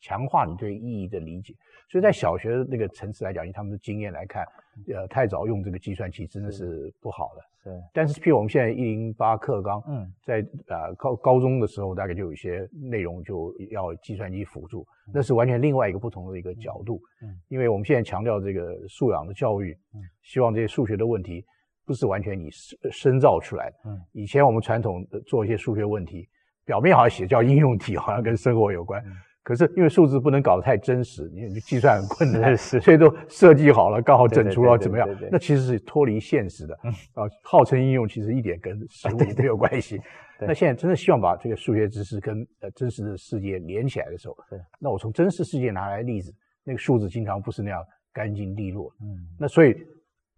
[0.01, 1.53] 强化你对意义的理解。
[1.89, 4.45] 所以在小学的那个层次来讲，以他们的经验来看，
[4.93, 7.41] 呃，太早用这个计算器真的是不好的。
[7.63, 7.83] 是。
[7.93, 17.01] 但是，譬如我们现在一零八课纲，嗯，在呃高高中的时候，大概就有一些内容就要计算机辅助，那是完全另外一个不同的一个角度。
[17.21, 17.37] 嗯。
[17.49, 21.45] 因为我们现在强调这个素养的教育，嗯，希望这些数学的问题
[21.85, 23.75] 不是完全你深深造出来的。
[23.83, 24.01] 嗯。
[24.13, 26.25] 以前我们传统的做一些数学问题，
[26.63, 29.03] 表面好像写叫应用题，好像跟生活有关。
[29.43, 35.09] 可是因为数字不能搞得太真实，你你计算很困难， 所以都设计好了，刚好整出了怎么样？
[35.31, 36.75] 那其实是脱离现实的，
[37.13, 39.99] 啊，号称应用其实一点跟实物没有关系。
[40.39, 44.37] 那现在真的希望把这个数学知识跟呃真实的世界连起来的时候，
[44.79, 46.31] 那我从真实世界拿来例子，
[46.63, 47.83] 那个数字经常不是那样
[48.13, 48.93] 干净利落。
[49.01, 49.75] 嗯，那所以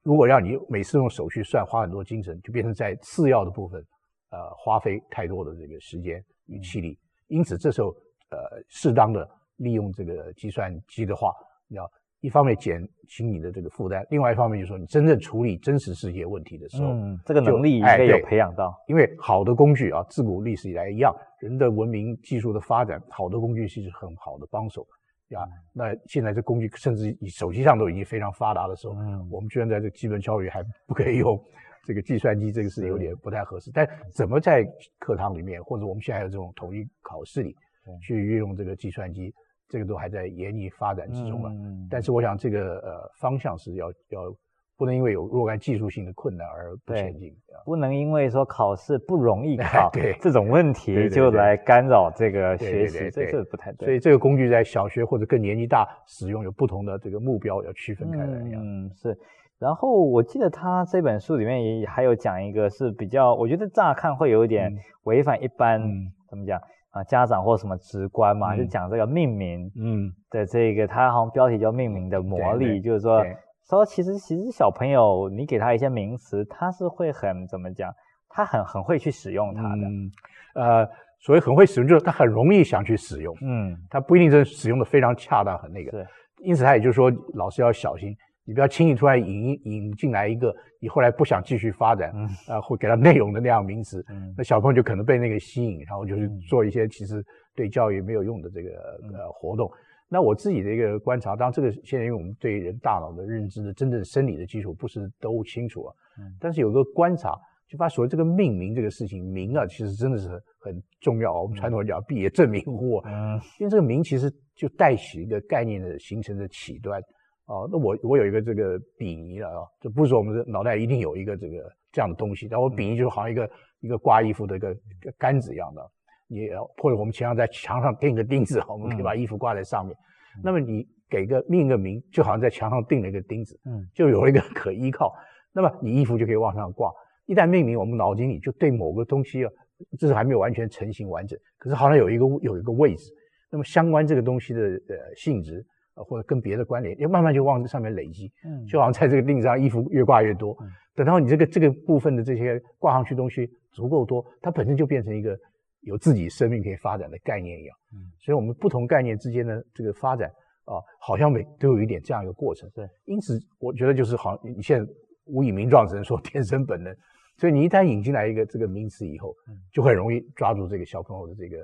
[0.01, 3.85] 如果让你每次用手去算，花很多精神，就变成在次要的部分，
[4.31, 6.97] 呃，花费太多的这个时间与气力。
[7.27, 7.93] 因此这时候。
[8.33, 11.31] 呃，适当的利用这个计算机的话，
[11.69, 11.89] 要
[12.21, 18.73] 一方面减轻你的这个负担，另外一方面就是说，你真正处理真实世界问题的时候，嗯，这个能力应该有培养到。
[18.87, 24.87] 因为好的工具啊，自古历史以来一样，人的文明技术的发展，好的工具是很好的帮手
[25.35, 25.45] 啊。
[25.73, 31.37] 那现在这工具甚至你手机上都已经非常发达的时候，嗯，我们居然在这基本教育还不可以用
[31.85, 33.69] 这个计算机，这个是有点不太合适。
[33.73, 34.65] 但怎么在
[34.97, 37.53] 课堂里面，或者我们现在还有这种统一考试里，
[38.01, 39.33] 去运用这个计算机，
[39.69, 41.49] 这个都还在研拟发展之中了。
[41.49, 44.35] 嗯、但是我想这个呃方向是要要
[44.75, 47.33] 不能因为有若干技术性的困难而不前进。
[47.65, 53.85] 不能因为说考试不容易考，对这种问题就来干扰这个学习，这这不太对。
[53.85, 58.39] 所以这个工具在小学或者更年纪大使用，有不同的这个目标要区分开来。
[58.53, 59.17] 嗯，是。
[59.59, 64.69] 然后我记得他这本书里面也还有讲一个是比较，我觉得乍看会有点
[65.03, 66.59] 违反一般，嗯、怎么讲
[66.93, 67.03] 啊？
[67.03, 73.21] 家长或什么直观嘛，嗯、就讲这个命名，嗯的这个，他好像标题叫命名的魔力，就是说
[73.69, 77.93] 说其实其实小朋友你给他一些名词，他是会很怎么讲？
[78.29, 80.11] 他很很会去使用它的，嗯，
[80.55, 80.89] 呃，
[81.19, 86.05] 所谓很会使用，就是他很容易想去使用，嗯，他不一定是使用的非常恰当，很那个，对，
[86.39, 88.15] 因此他也就是说，老师要小心。
[88.45, 97.23] 你不要轻易突然引引进来一个你后来不想继续发展，嗯、呃，会给他内容的那样名词，嗯、那小朋友就可能被那个吸引，然后就是做一些其实
[97.55, 98.69] 对教育没有用的这个
[99.13, 99.69] 呃活动。
[99.69, 99.77] 嗯、
[100.09, 107.33] 那我自己的一个观察，当然这个现在因为我们对人大脑的认知的真正生理的基础不是都清楚啊，嗯、但是有个观察，
[107.69, 111.41] 就把所谓这个命名这个事情，名啊其实真的是很很重要。
[111.41, 117.01] 我们传统讲必也证明乎，嗯，因为这个名其实就带起一个概念的形成的起端。
[117.45, 124.73] 哦，那我我有一个这个比拟了啊，就不是说我们的脑袋一定有一个这个这样的东西，但我比拟就是好像一个、嗯、一个挂衣服的一个
[125.17, 125.81] 杆子一样的，
[126.29, 126.47] 你
[126.81, 129.93] 或者我们经常在墙上钉个钉子，我们可以把衣服挂在上面。
[130.37, 135.13] 嗯、那么你给个命个名，就好像在墙上钉了一个钉子，嗯，就有一个可依靠。
[135.51, 136.89] 那么你衣服就可以往上挂。
[137.25, 139.51] 一旦命名，我们脑筋里就对某个东西啊，
[139.99, 143.11] 这是还没有完全成型完整，可是好像有一个有一个位置。
[143.51, 145.65] 那么相关这个东西的呃性质。
[145.95, 155.37] 或者跟别的关联，要慢慢就往这上面累积，嗯，就好像在这个钉子上，衣服越挂越多，嗯，等到你这个这个部分的这些挂上去东西足够多，它本身就变成一个
[155.81, 160.29] 有自己生命可以发展的概念一样，嗯，所以我们不同概念之间的这个发展
[160.65, 164.91] 啊，好像每都有一点这样一个过程，对，因此我觉得就是好，你现在
[165.25, 166.95] 无以名状，只能说天生本能，
[167.43, 171.57] 所以你一旦引进来一个这个名词以后，嗯，就很容易抓住这个小朋友的这个。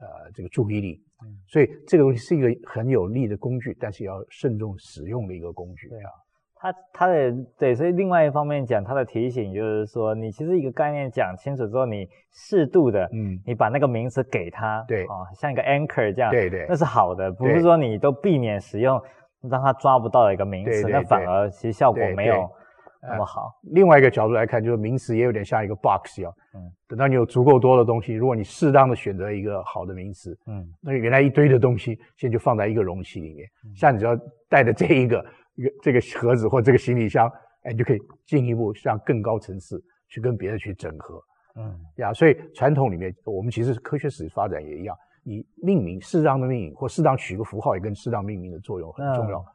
[0.00, 1.02] 呃，这个注意力，
[1.48, 5.88] 所以这个东西是一个很有利的工具，但是要慎重使用的一个工具。
[5.88, 6.10] 对啊，
[6.54, 19.02] 他他的对，所以另外一方面讲，他的提醒就是说，你其实一个概念讲清楚之后，你适度的，嗯，你把那个名词给他，对啊，像一个 anchor 这样，对对，那是好的，不是说你都避免使用
[19.50, 22.48] 让他抓不到的一个名词，那反而其实效果没有。
[23.00, 26.34] 那么好，另外一个角度来看，就是名词也有点像一个 box 一样。
[26.52, 33.48] 嗯，等到你有足够多的东西，如果你适当的选择一个好的名词，嗯，那原来一堆的东西，现在就放在一个容器里面。
[33.64, 34.18] 嗯、像你只要
[34.48, 35.24] 带着这一个
[35.80, 37.30] 这个盒子或这个行李箱，
[37.62, 41.22] 哎，你就可以进一步向更高层次去跟别人去整合。
[41.54, 49.38] 嗯，呀，所以传统里面，我们其实科学史发展也一样，你命名适当的命名或适当取个符号，也跟适当命名的作用很重要。
[49.38, 49.46] 嗯、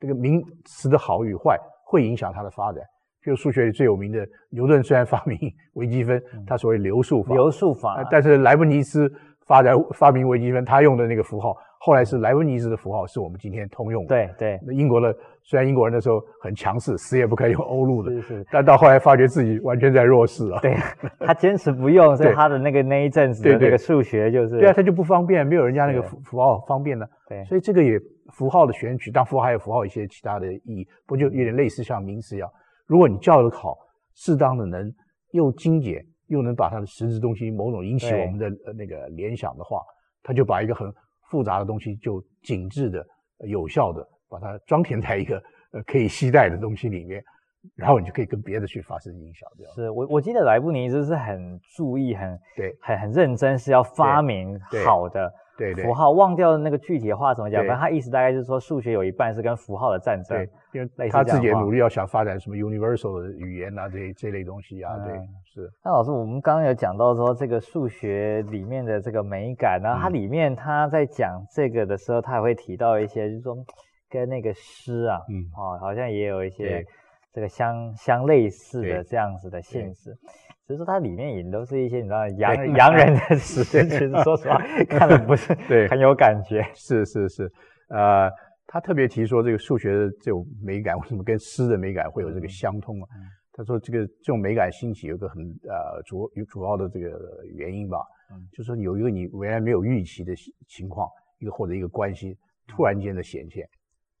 [0.00, 1.56] 这个名词的好与坏。
[1.88, 2.82] 会影响它的发展。
[3.24, 5.36] 就数学里最有名的牛顿，虽然发明
[5.74, 9.12] 微积分，他所谓流数法，流数法，但是莱布尼兹
[9.46, 14.08] 发展发明微积分，他用的那个符号，后来是莱布尼兹的符号，是我们今天通用的。
[14.08, 14.60] 对对。
[14.66, 18.46] 那英国的虽然英国人那时候很强势，死也不可以用欧陆的，是是。
[18.50, 20.58] 但到后来发觉自己完全在弱势了。
[20.60, 20.74] 对，
[21.20, 24.58] 他坚持不用，所以他的那个那一阵子的那个数学就是。
[24.58, 27.06] 对啊，他就不方便，没有人家那个符符号方便呢。
[27.28, 27.44] 对。
[27.44, 27.98] 所以这个也。
[28.34, 32.50] 符号的选取，当符号还有符号一些其他的意义，不就有点类似像名词一样？
[32.86, 33.74] 如果你教的好，
[34.16, 34.92] 适当的能
[35.30, 39.80] 又精简，又能把它的实质东西某种引起我们的那个联想的话，
[40.22, 40.92] 他就把一个很
[41.28, 43.06] 复杂的东西就紧致的、
[43.46, 47.22] 有效的 把它装填在一个 呃可以携带的东西里面，
[47.74, 49.48] 然后你就可以跟别的去发生影响。
[49.56, 55.32] 这样是我我记得莱布尼兹是很注意、很对、很很认真，是要发明好的。
[55.58, 57.60] 对对，符号忘掉的那个具体的话怎么讲？
[57.62, 60.38] 反正他意思大概就是说，数学有一半是跟符号的战争。
[60.38, 64.96] 对，因为他自己也努力要想发展什么 universal 的语言啊，这这类东西啊。
[65.04, 65.68] 对，是。
[65.84, 73.56] 那老师，我们刚刚有讲到说这个数学里面的这个美感，然后它里面他在讲这个的时候，他也会提到一些，就是说
[74.08, 76.84] 跟那个诗啊，嗯，哦，好像也有一些
[77.32, 80.14] 这个相相类似的这样子的性质。
[80.68, 82.68] 其实它里面也都是一些你知道洋对。
[82.76, 85.88] 洋人的诗，其实说实话 看的不是对。
[85.88, 86.62] 很有感觉。
[86.74, 87.50] 是是是，
[87.88, 88.30] 呃，
[88.66, 93.08] 他特别提说这个数学的这种美感为什么跟诗的美感会有这个相通啊？
[93.16, 97.18] 嗯、他说这个这种美感兴起有个很呃主有主要的这个
[97.54, 97.96] 原因吧，
[98.30, 100.34] 嗯，就是说有一个你原来没有预期的
[100.66, 101.08] 情况，
[101.38, 103.66] 一个或者一个关系突然间的显现，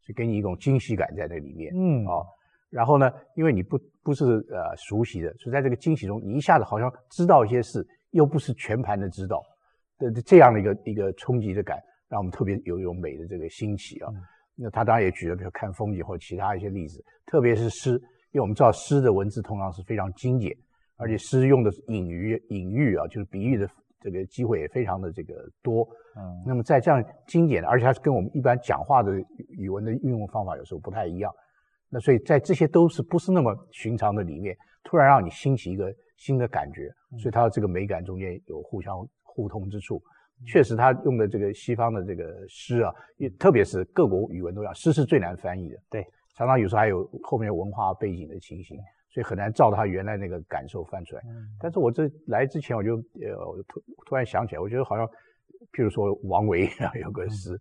[0.02, 2.06] 就给你一种惊喜感在那里面，嗯。
[2.06, 2.24] 啊。
[2.70, 9.42] 然后呢，因为你不不是呃熟悉的，所以在这个惊喜中，你一下子好像知道一些事，又不是全盘的知道
[9.98, 14.10] 的这样的一个一个冲击的感，让我们特别有一种美的这个兴起啊。
[14.12, 14.20] 嗯、
[14.54, 17.92] 那他当然也举了比如看风景或者其他一些例子，特别是诗，
[18.32, 20.54] 因为我们知道诗的文字通常是非常精简，
[20.96, 23.66] 而且诗用的隐喻隐喻啊，就是比喻的
[24.00, 25.88] 这个机会也非常的这个多。
[26.16, 29.12] 嗯，那么在这样精简的，而且它是跟我们一般讲话的
[29.48, 31.32] 语文的运用方法有时候不太一样。
[31.90, 40.02] 那所以在这些都是不是那么寻常的里面，突然让你兴起一个新的感觉，所以它的这个美感中间有互相互通之处。
[40.46, 45.76] 确实，他用的这个西方的这个诗啊，也特别是各国语文都一样，诗是最难翻译的。
[45.90, 48.78] 对，常常有时候还有后面文化背景的情形，
[49.10, 51.22] 所以很难照他原来那个感受翻出来。
[51.26, 51.48] 嗯。
[51.58, 55.04] 但是我这来之前，我就呃突突然想起来，我觉得好像，
[55.72, 56.70] 譬如说王维
[57.02, 57.60] 有个诗，嗯、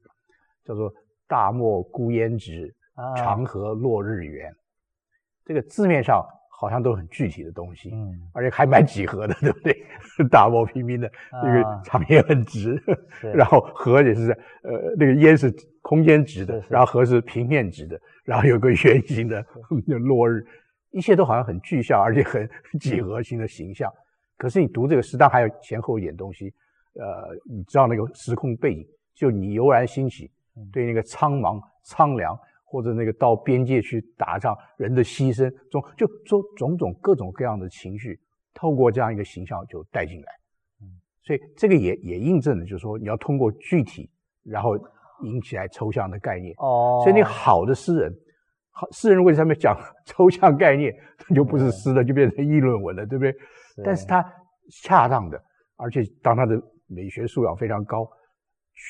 [0.66, 0.94] 叫做
[1.28, 4.54] “大漠孤烟直，啊、长河落日圆”，
[5.46, 6.22] 这个字面上。
[6.60, 9.80] 好像都很具体的东西，嗯，而且还蛮几何的，对不对？
[10.32, 12.98] 大漠平平的，那个场面很直，啊、
[13.32, 14.32] 然后河也是，
[14.64, 19.46] 呃，那个烟是空间直的，然后河是平面直的，然后有个圆形的
[19.86, 20.44] 落日，
[20.90, 23.94] 一切都好像很具象，而且很几何型的形象。
[24.36, 26.52] 可是你读这个诗，当还有前后一点东西，
[26.96, 30.32] 呃，你知道那个时空背景，就你油然兴起，
[30.74, 32.36] 对那个苍茫苍凉。
[32.70, 38.20] 或者那个到边界去打仗，人的牺牲，种就说种种各种各样的情绪，
[38.54, 40.28] 透过这样一个形象就带进来。
[40.82, 40.92] 嗯，
[41.24, 44.12] 所以这个也也印证了，就是说你要通过具体，
[44.44, 44.78] 然后
[45.24, 46.54] 引起来抽象的概念。
[46.58, 48.14] 哦，所以你好的诗人，
[48.72, 49.74] 好诗人如果在上面讲
[50.06, 50.94] 抽象概念，
[51.34, 53.34] 就不是诗了，就变成议论文了，对不对？
[53.82, 54.22] 但是他
[54.84, 55.42] 恰当的，
[55.78, 58.06] 而且当他的美学素养非常高，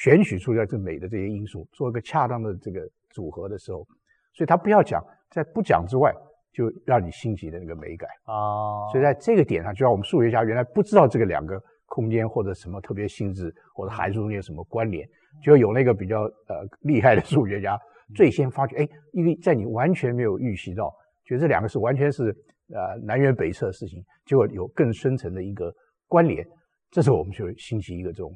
[0.01, 2.81] 选取出来这美的这些因素，做一个恰当的这个。
[3.09, 3.85] 组合的时候，
[4.33, 6.13] 所以他不要讲，在不讲之外，
[6.51, 8.89] 就让你兴起的那个美感啊。
[8.91, 15.07] 所以在这个点上，就像我们数学家原来不知道这个两个空间或者什么特别性质或者函数中间有什么关联，
[15.41, 17.79] 就有那个比较呃厉害的数学家
[18.15, 20.93] 最先发觉，哎，因为在你完全没有预习到，
[21.25, 22.35] 觉得这两个是完全是
[22.69, 25.73] 呃南辕北辙的事情，结果有更深层的一个
[26.07, 26.45] 关联，
[26.91, 28.31] 这时候我们就兴起一个这种。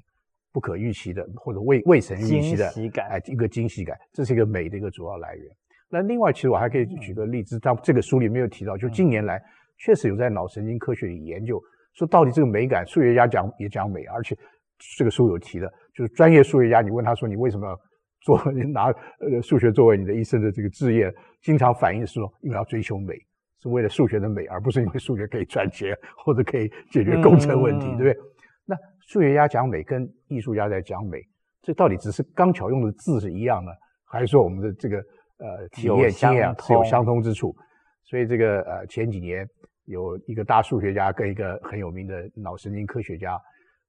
[0.51, 2.67] 不可预期的，或者未未曾预期的，
[3.09, 5.45] 哎，一个惊喜感，这是一个美的一个主要来源。
[5.89, 9.41] 那另外，其实我还可以举个例子，但这个书里没有提到，就近年来
[9.77, 11.61] 确实有在脑神经科学里研究，
[11.93, 14.37] 说到底这个美感，数学家讲也讲美，而且
[14.97, 17.77] 这个书有提的，就是专业数学家，你问他说你为什么要
[18.21, 23.13] 做， 你拿呃数学作为你的一生的这个志业，经常反映是说，因为要追求美，
[23.61, 28.30] 是为了数学的美，而不是因为数学可以赚钱或者可以解决工程问题，嗯、对不对？
[29.11, 31.21] 数学家讲美跟艺术家在讲美，
[31.61, 33.69] 这到底只是刚巧用的字是一样的，
[34.05, 34.99] 还是说我们的这个
[35.39, 37.53] 呃体验经验是有相通之处？
[38.05, 39.45] 所以这个呃前几年
[39.83, 43.37] 有一个大数学家跟一个很有名的脑神经科学家，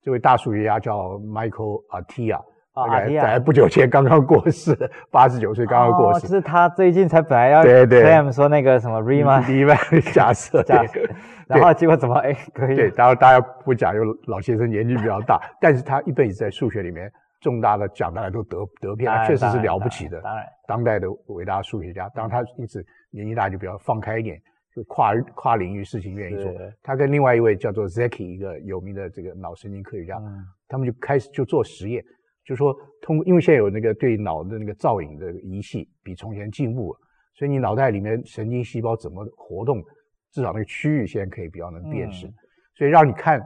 [0.01, 2.43] 这位大数学家叫 Michael Atia，
[2.89, 4.77] 概在不久前刚刚过世，
[5.11, 6.27] 八十九岁刚刚过世。
[6.27, 11.01] 哦，是他最近才本来要对对说那个什么 Riemann 假设 假设，
[11.47, 12.77] 然后结果怎么哎可以？
[12.77, 22.09] 对，当然大家不讲，因为老先生年纪比较大，但是他一辈子在数学里面重大的奖大家都得得片，他确实是了不起的，当然当代的伟大数学家。
[22.15, 24.41] 当然他因此年纪大就比较放开一点，
[24.75, 26.51] 就跨跨领域事情愿意做。
[26.83, 30.19] 他跟另外一位叫做 Zeki 一个有名的这个脑神经科学家，
[30.69, 32.03] 他们就开始就做实验。
[32.45, 36.99] 就是说，通过因为现在有那个对脑的那个造影的仪器，比从前进步了，
[37.35, 39.83] 所以你脑袋里面神经细胞怎么活动，
[40.33, 42.35] 至少那个区域现在可以比较能辨识，嗯、
[42.75, 43.41] 所以让你看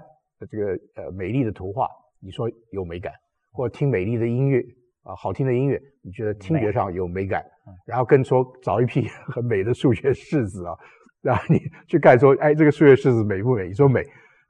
[0.48, 1.88] 这个呃美丽的图画，
[2.20, 3.12] 你说有美感，
[3.52, 4.62] 或者听美丽的音乐
[5.02, 10.74] 啊，好听的音乐，你觉得听觉上有美感，美然后跟说找一批 很美的数学式子啊，
[11.20, 13.68] 然后你去看说，哎，这个数学式子美不美？
[13.68, 14.02] 你说美，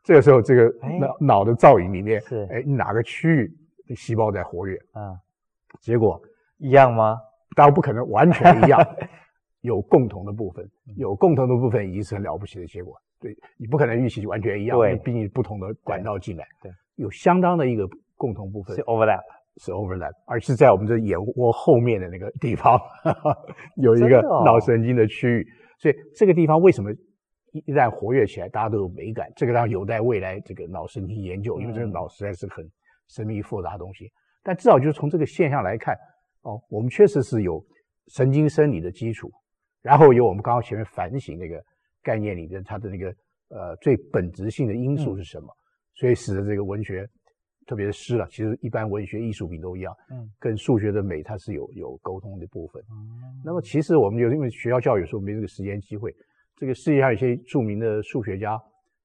[0.05, 3.51] 这个时候这个脑脑的造影里面，是哎哪个区域？
[3.95, 5.15] 细胞在活跃，啊，
[5.81, 6.21] 结果
[6.59, 7.19] 一样吗？
[7.55, 8.79] 当然不可能完全一样，
[9.63, 12.95] 有共同的部分，有共同的部分已经是很了不起的结果。
[13.19, 19.23] 对，你不可能预期完全一样，对，毕竟不同的管道进来，对，有相当的一个共同部分是 overlap，
[19.57, 22.79] 是 overlap，而是在我们这眼窝后面的那个地方
[23.77, 25.47] 有一个脑神经的区域，
[25.79, 26.93] 所以这个地方为什么
[27.53, 29.33] 一一旦活跃起来，大家都有美感？
[29.35, 32.69] 这个当然有待未来这个脑神经研究，因为这个脑实在是很。
[33.09, 34.11] 神秘复杂的东西，
[34.43, 35.97] 但至少就是从这个现象来看，
[36.43, 37.65] 哦，我们确实是有
[38.09, 39.31] 神经生理的基础，
[39.83, 41.63] 然后有我们刚刚前面反省那个
[42.03, 43.09] 概念里的它的那个
[43.49, 45.59] 呃最本质性的因素是什么，嗯、
[45.95, 47.09] 所以使得这个文学，
[47.67, 52.83] 特别是诗了，其实一般文学艺术品都一样，嗯，跟数学的美它是有有沟通的部分。
[52.91, 56.15] 嗯、那么其实我们有因为学校教育有时候没这个时间机会，
[56.57, 58.57] 这个世界上有些著名的数学家，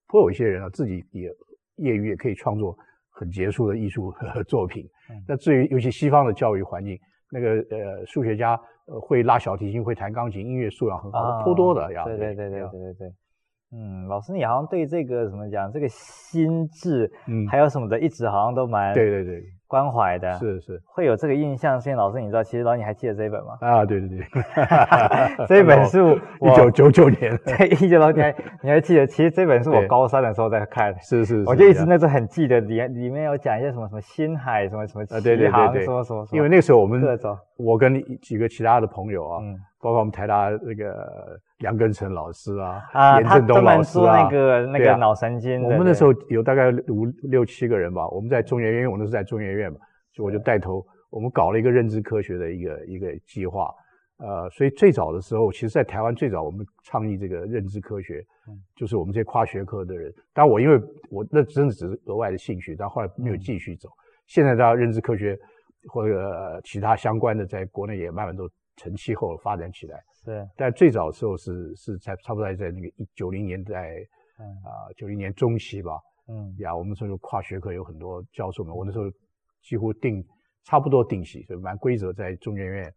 [0.08, 1.30] 颇有一些人啊自己也
[1.78, 2.78] 业余也可以创作。
[3.22, 4.12] 很杰出的艺术
[4.48, 4.84] 作品。
[5.28, 6.98] 那至于尤其西方的教育环境，
[7.32, 12.04] 那个呃数学家呃会拉小提琴、会弹钢琴、音乐素养很好的，颇、啊、多的呀。
[12.06, 13.14] 对对对对对对对。
[13.74, 21.80] 嗯，老师，你好像对这个怎么讲，这个心智，嗯，还有什么的，一直好像都蛮对对对关怀的，是是，会有这个印象。
[21.80, 23.58] 所以老师，你知道，其实老师你还记得这一本吗？
[23.62, 24.28] 啊，对对对，
[25.48, 29.08] 这一本书一九九九年，对，一九九九年， 你还记得？
[29.08, 37.00] 其实这本是我高三的时候在看，是是，我就一直那时候很记得里里面有讲一些什么什么星海，什么什么启航，对对对对，什么什么，因为那时候我们
[37.64, 41.39] 我跟几个其他的朋友啊，嗯，包括我们台大那个。
[41.62, 48.09] 梁根成老师啊，啊，严振东老师啊，那个那个脑神经，我们那时候有大概五六七个人吧。
[48.09, 49.78] 我们在中研院，我那时候在中研院嘛，
[50.12, 53.72] 就我就带头，我们搞了一个认知科学的一个一个计划。
[54.18, 58.26] 呃，所以最早的时候，其实，在台湾最早我们倡议这个认知科学，
[58.76, 60.12] 就是我们这些跨学科的人。
[60.34, 60.82] 但，我因为
[61.12, 63.88] 我那真的只是额外的兴趣，但后来没有继续走。
[64.26, 65.38] 现在，大家认知科学
[65.88, 70.02] 或者其他相关的，在国内也慢慢都成气候发展起来。
[70.24, 73.96] 对，但最早的时候是是在差不多在那个一九零年代，
[74.40, 79.06] 嗯啊九零年中期吧，嗯呀，我们说跨学科有很多教授们，我那时候
[79.62, 80.24] 几乎定
[80.64, 82.94] 差不多定系，所以蛮规则，在中研院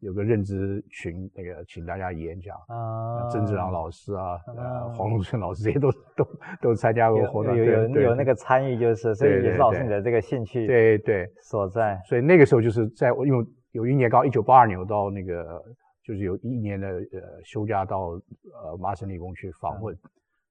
[0.00, 6.26] 有个认知群，那个请大家演讲啊，曾志朗老师啊，呃黄龙春老师这些都 都
[6.60, 15.62] 都参加过活动，有有有那个参与就是，所以也是老师你的这个兴趣对对所在，所以那个时候就是在因为有一年刚好一九八二年我到那个。
[16.02, 18.18] 就是有一年的呃休假到
[18.64, 19.96] 呃麻省理工去访问，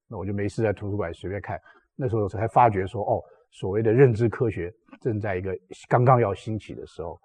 [0.08, 1.60] 那我就没事在图书馆随便看，
[1.98, 3.22] 那时候才发觉说哦，
[3.52, 4.72] 所谓的认知科学
[5.02, 5.54] 正在一个
[5.90, 7.20] 刚刚要兴起的时候，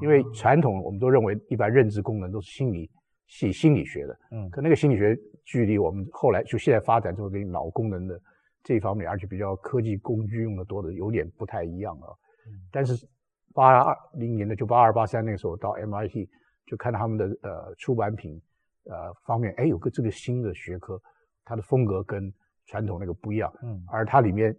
[0.00, 2.90] 因为传统我们都认为一般认知功能都是心理
[3.26, 8.20] 系心理学的，嗯，可那个心理学距离我们后来就现在发展这个脑功能的
[8.62, 12.08] 这一方面，而且比较科技工具用的多的有点不太一样啊，
[12.70, 13.06] 但是
[13.54, 16.28] 八二零年的就八二八三那个时候到 MIT。
[16.66, 18.40] 就看到他们的呃出版品，
[18.84, 21.02] 呃方面，哎，有个这个新的学科，
[21.44, 22.32] 它的风格跟
[22.66, 24.56] 传统那个不一样，嗯，而它里面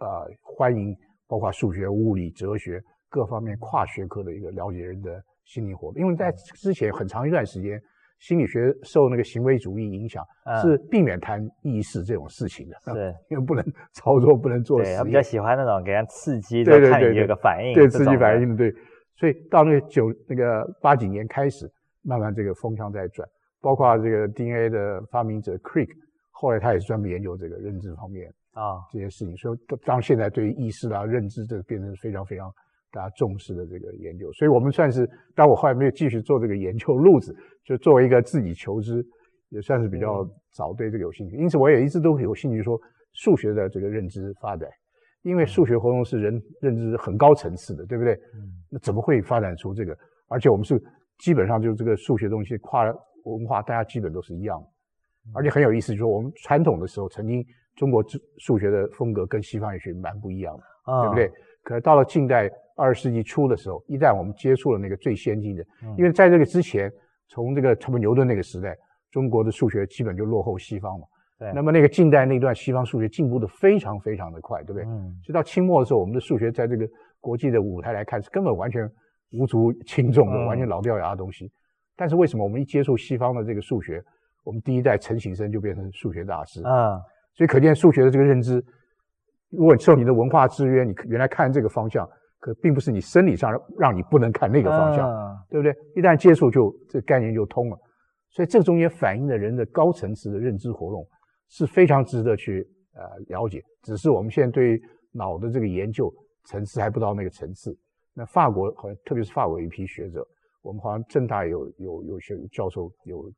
[0.00, 0.94] 呃欢迎
[1.26, 2.84] 包括数学、物理、哲学
[3.14, 7.80] 各方面跨学科的一个了解人的心理活动，因为在之前很长一段时间，
[8.18, 10.26] 心理学受那个行为主义影响，
[10.60, 18.74] 是避免谈意识这种事情的，是，因为不能 操作，不能做实验，对，他比较喜欢那种给人刺激的，对对对，有个反应，对刺激反应，对。
[19.14, 21.70] 所以到那个九那个八几年开始，
[22.02, 23.28] 慢慢这个风向在转，
[23.60, 25.88] 包括这个 DNA 的发明者 Crick，
[26.32, 28.82] 后来他也是专门研究这个认知方面啊。
[28.90, 29.36] 这些事情。
[29.36, 32.52] 所以当现在对于意识啊认知这个变成非常非常
[32.94, 34.32] 大家重视的这个研究。
[34.32, 37.34] 所以我们算是，但我后来没有继续做这个研究路子，
[37.64, 39.04] 就作为一个自己求知，
[39.48, 41.36] 也算是比较早对这个有兴趣。
[41.36, 42.80] 因此我也一直都有兴趣说
[43.12, 44.68] 数学的这个认知发展。
[45.22, 48.14] 因为数学活动是人认知很高层次的，对不对？
[48.70, 49.96] 那怎么会发展出这个？
[50.28, 50.78] 而且我们是
[51.18, 52.84] 基本上就是这个数学东西跨
[53.24, 54.66] 文化，大家基本都是一样的。
[55.32, 57.42] 而且很有意思，就是说我们传统的时候，曾经
[57.74, 58.04] 中国
[58.36, 60.62] 数学的风格跟西方也是蛮不一样的，
[61.00, 61.32] 对不对？
[61.64, 65.64] 可是到了近代二十世纪初的时候，一旦我们接触了那个最先进的，
[65.96, 66.92] 因为在这个之前，
[67.28, 68.76] 从这个差不多牛顿那个时代，
[69.10, 71.06] 中国的数学基本就落后西方嘛。
[71.38, 74.84] 对，那么那个近代那段西方数学进步的非常非常的快，对不对？
[74.84, 75.12] 嗯。
[75.24, 76.86] 就到清末的时候，我们的数学在这个
[77.18, 78.88] 国际的舞台来看是根本完全
[79.32, 81.50] 无足轻重的，嗯、完全老掉牙的东西。
[81.96, 84.02] 但是为什么我们一接触西方的这个数学，
[84.44, 86.62] 我们第一代陈省身就变成数学大师？
[86.62, 87.00] 啊、嗯。
[87.34, 88.64] 所以可见数学的这个认知，
[89.56, 92.08] 如果受你的文化制约，你原来看这个方向，
[92.40, 95.74] 可并不是你生理上让你不能看那个方向，嗯、对不对？
[95.94, 97.78] 一旦接触就，就这个概念就通了。
[98.30, 101.06] 所以这中间反映了人的高层次的认知活动。
[101.50, 104.80] 是非常值得去呃了解，只是我们现在对
[105.12, 106.12] 脑的这个研究
[106.46, 107.78] 层次还不到那个层次。
[108.14, 110.26] 那法国好像，特别是法国一批学者，
[110.62, 113.30] 我们好像政大有有有些教授有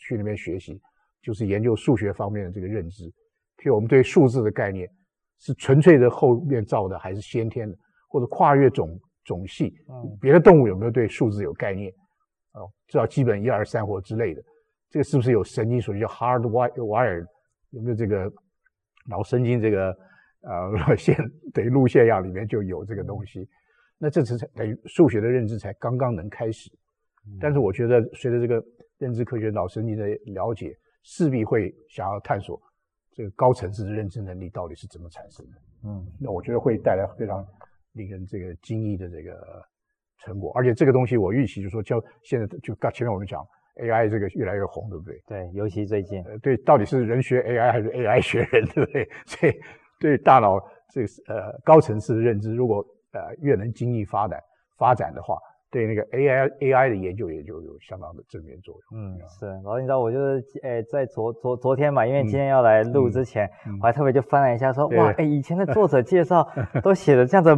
[0.00, 0.80] 去那边学习，
[1.20, 3.04] 就是研究数学方面的这个认知。
[3.58, 4.88] 譬如我们对数字的概念
[5.38, 7.76] 是纯粹的后面造的，还是先天的，
[8.08, 9.72] 或者跨越种种系，
[10.20, 11.92] 别的动物有没有对数字有概念？
[12.52, 14.42] 哦，至少基本一二三或之类的，
[14.90, 17.26] 这个是不是有神经属性叫 hardwired？
[17.70, 18.32] 有没有这个
[19.06, 19.96] 脑神经这个
[20.40, 21.16] 呃线
[21.52, 23.46] 等于路线样里面就有这个东西？
[23.98, 26.70] 那这次才等于数学的认知才刚刚能开始。
[27.38, 28.64] 但是我觉得随着这个
[28.96, 32.58] 认知科学脑神经的了解，势必会想要探索
[33.18, 35.52] 这个高层次的认知能力到底是怎么产生的。
[35.82, 37.44] 嗯，那我觉得会带来非常
[37.94, 39.60] 令人这个惊异的这个
[40.18, 40.52] 成果。
[40.54, 43.44] 而且这个东西我预期就是说，就现在就刚前面我们讲。
[43.80, 45.22] AI 这个越来越红，对不对？
[45.24, 46.20] 对，尤其最近。
[46.24, 49.08] 呃，对，到底是人学 AI 还是 AI 学人，对不对？
[49.24, 49.52] 所以
[50.00, 50.58] 对大脑
[50.92, 54.42] 这个呃高层次的认知，如果呃越能精益发展
[54.76, 55.38] 发展的话，
[55.70, 59.00] 对那个 AI AI 的研究也就有相当的正面作用。
[59.00, 59.46] 嗯，是。
[59.46, 66.48] 然后你知道我就是诶，在昨昨昨天嘛，因为今天要来录之前，嗯嗯、我还特别就翻了一下说，说哇，诶，以前的作者介绍
[66.82, 67.54] 都写的这样子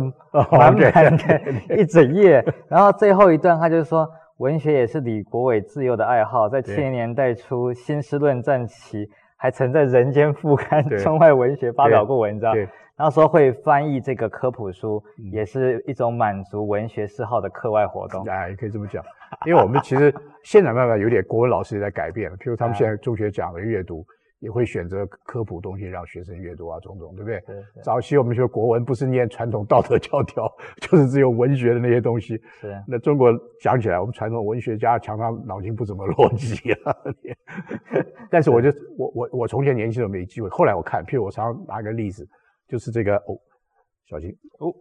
[0.51, 4.09] 满满的一整页，然后最后一段他就是说，
[4.39, 9.07] 文学也是李国伟自幼的爱好，在七零年代初新诗论战期，
[9.41, 12.55] 还曾在《人间 副刊》《中外文学》发表过文章。
[12.95, 18.23] 那时候会翻译这个科普书，也是一种满足文学嗜好的课外活动。
[18.29, 19.03] 哎，也可以这么讲，
[19.47, 20.15] 因为我们其实
[20.45, 24.05] 现在慢慢有点国文老师也在改变了，譬如他们现在中学讲的阅读，
[24.41, 27.41] 也会选择科普东西让学生阅读啊，种种，对不对？
[27.83, 30.51] 早期我们学国文不是念传统道德教条，
[30.83, 32.37] 就是只有文学的那些东西。
[32.61, 32.77] 是。
[32.87, 36.97] 那中国讲起来，我们传统文学家常常脑筋不怎么逻辑啊。
[38.31, 38.69] 但是我就
[38.99, 42.29] 我我我从前年轻的没机会，后来我看，譬如我常常拿个例子。
[42.69, 43.37] 就是这个哦，
[44.07, 44.31] 小心
[44.61, 44.73] 哦，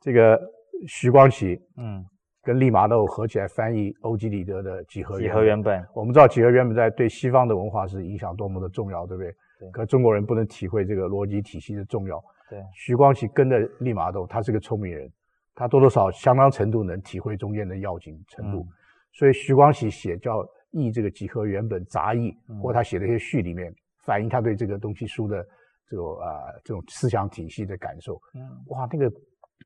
[0.00, 0.38] 这个
[0.86, 2.04] 徐光启，嗯，
[2.46, 5.82] 跟利玛窦合起来翻译欧几里得的《几何几何原本》。
[5.92, 9.32] 我们知道《几何原本》在对西方的文化是影响多么的重要，对不对？
[9.58, 9.70] 对。
[9.72, 12.22] 可中国人不能体会这个逻辑体系的重要。
[12.48, 12.62] 对。
[12.72, 15.10] 徐光启跟着利玛窦，他是个聪明人，
[15.56, 18.60] 他多多少相当程度能体会中间的要紧程度。
[18.60, 18.68] 嗯。
[19.12, 23.74] 所以徐光启写叫译这个《几何原本》杂译，嗯，或他写的一些序里面
[24.04, 25.44] 反映他对这个东西书的。
[25.88, 29.08] 这种啊，这种思想体系的感受，嗯，哇，那个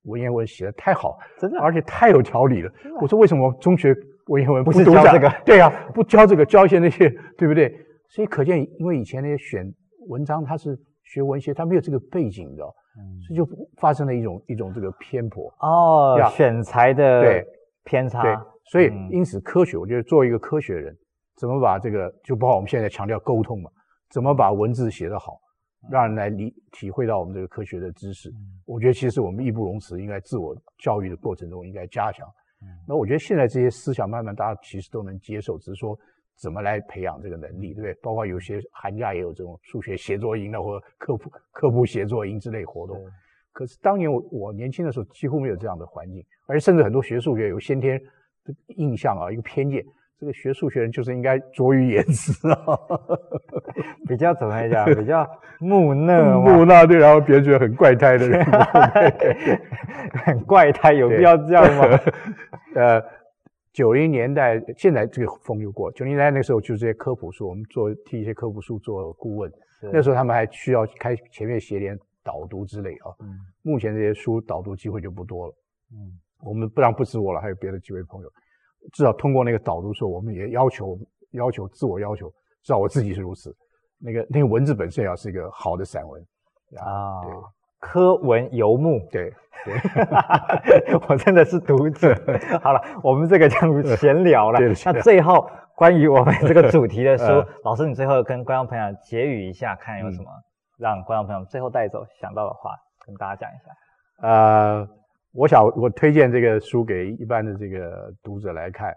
[0.05, 2.73] 文言文写的太好，真的，而且太有条理了。
[3.01, 3.95] 我说为什么中学
[4.27, 5.31] 文言文不是教这个？
[5.45, 7.75] 对呀、啊，不教这个，教一些那些，对不对？
[8.09, 9.65] 所以可见，因为以前那些选
[10.09, 13.47] 文章，他是学文学，他没有这个背景的，嗯，所以就
[13.81, 17.47] 发生了一种一种这个偏颇哦，选材的对
[17.85, 18.23] 偏差。
[18.23, 18.37] 对，
[18.73, 20.97] 所以因此科学，我觉得作为一个科学人，
[21.37, 23.71] 怎么把这个，就包括我们现在强调沟通嘛，
[24.11, 25.39] 怎么把文字写得好。
[25.89, 28.31] 让人来理体会到我们这个科学的知识，
[28.67, 32.29] 我觉得其实我们义不容辞，应该自我教育的过程中应该加强。
[32.87, 35.99] 那我觉得现在这些思想慢慢大家其实都能接受，只是说
[36.37, 37.95] 怎么来培养这个能力，对不对？
[38.03, 43.03] 包括有些寒假也有这种数学协作营的，或者科普科普协作营之类活动。
[43.53, 47.99] 可是当年我我年轻的时候几乎没有这样的环境，而且甚至很多学数学有先天
[48.45, 49.83] 的印象啊，一个偏见。
[50.21, 52.79] 这个学数学人就是应该拙于言辞啊，
[54.07, 54.85] 比较怎么讲？
[54.95, 55.27] 比较
[55.61, 58.45] 木讷， 木讷对，然后别人觉得很怪胎的人，
[60.23, 61.99] 很怪胎，有必要这样吗？
[62.75, 63.03] 呃，
[63.73, 65.91] 九零年代，现在这个风就过。
[65.93, 69.51] 九零年代那时候就是这些科普书，我们做替一些科普书做顾问，
[69.91, 73.09] 那时候他们还需要开前面写点导读之类啊。
[73.21, 75.55] 嗯，目前这些书导读机会就不多了。
[75.93, 76.13] 嗯，
[76.45, 78.31] 我们不然不止我了，还有别的几位朋友。
[78.93, 80.99] 至少通过那个导读时候，我们也要求
[81.33, 82.29] 要求自我要求，
[82.63, 83.55] 至少我自己是如此。
[83.99, 86.21] 那个那个文字本身也要是一个好的散文
[86.79, 87.33] 啊，对，
[87.79, 89.31] 科文游牧，对
[90.65, 92.15] 对，我真的是读者。
[92.63, 94.59] 好了，我们这个就闲聊了。
[94.87, 100.31] 那最后关于我们这个主题的书，呃、老师你最后跟观众朋友结语一下，看有什么
[100.79, 102.71] 让观众朋友最后带走想到的话，
[103.05, 104.27] 跟大家讲一下。
[104.27, 105.00] 呃。
[105.33, 108.93] 我想，我推荐这个书给一般的这个读者来看，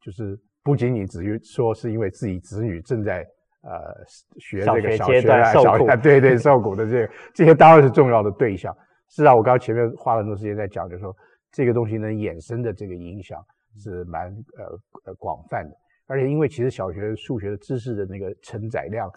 [0.00, 3.20] 就是不仅仅只于说是因为自己子女正在
[3.62, 3.94] 呃
[4.38, 8.74] 学这个小学啊，小学对对受苦的这个这些当然是重要的对象。
[9.10, 11.14] 是啊，我刚刚前面花了很多时间在讲，就是说
[11.52, 13.38] 这个东西能衍生的这个影响
[13.78, 14.64] 是蛮呃
[15.04, 15.76] 呃广泛的，
[16.06, 19.10] 而且因为其实小学数学的知识的那个承载量，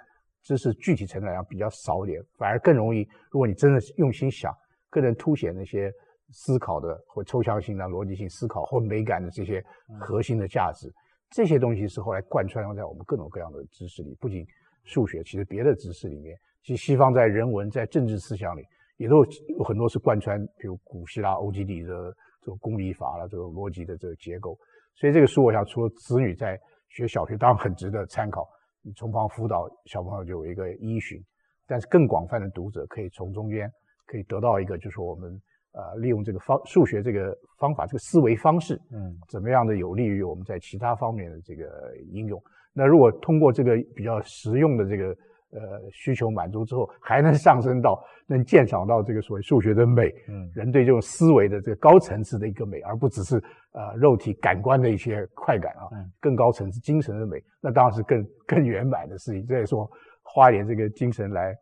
[0.43, 4.53] 知识具体承载量比较少一点，反而更容易，如果你真的用心想，
[4.89, 5.89] 更能凸显那些。
[6.31, 9.63] 思考的或抽象性的逻辑性思考或美感的这些
[9.99, 10.93] 核心的价值，
[11.29, 14.45] 这些东西是后来贯穿在我们各种各样的知识里，不仅
[14.83, 18.65] 数学，其实别的知识里面，其实西方在人文、在政治思想里，
[18.97, 19.23] 也都
[19.57, 24.57] 有很多是贯穿，比如古希腊欧几里得的这种公理法了，这种逻辑的这个结构。
[24.95, 26.59] 所以这个书，我想除了子女在
[26.89, 28.47] 学小学，当然很值得参考，
[28.81, 31.23] 你从旁辅导小朋友就有一个依循，
[31.65, 33.71] 但是更广泛的读者可以从中间
[34.05, 35.41] 可以得到一个，就是我们。
[35.73, 42.41] 呃，利用这个方数学这个方法，这个思维方式，嗯，怎么样的有利于我们在其他方面的这个应用？
[42.73, 45.09] 那如果通过这个比较实用的这个
[45.51, 53.35] 呃需求满足之后，还能上升到能鉴赏到这个所谓数学的美，嗯，人对这种思维的这个高层次的一个美，而不只是
[53.73, 59.45] 呃肉体感官的一些快感啊，嗯，更高层次精神的美，那当然是更更圆满的事情。
[59.45, 59.87] 这也说
[60.23, 61.55] 花一点这个精神来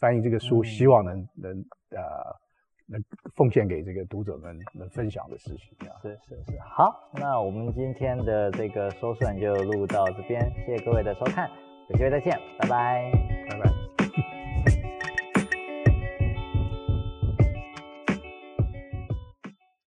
[0.00, 1.52] 翻译这个书，希望能能
[1.90, 2.00] 呃。
[2.90, 3.02] 能
[3.36, 11.48] 奉献给这个读者们能分享的事情啊，是是是，好，那我们今天的这个说书人就录到这边，谢谢各位的收看，
[11.88, 13.12] 有机会再见，拜拜。
[13.48, 13.79] 拜拜。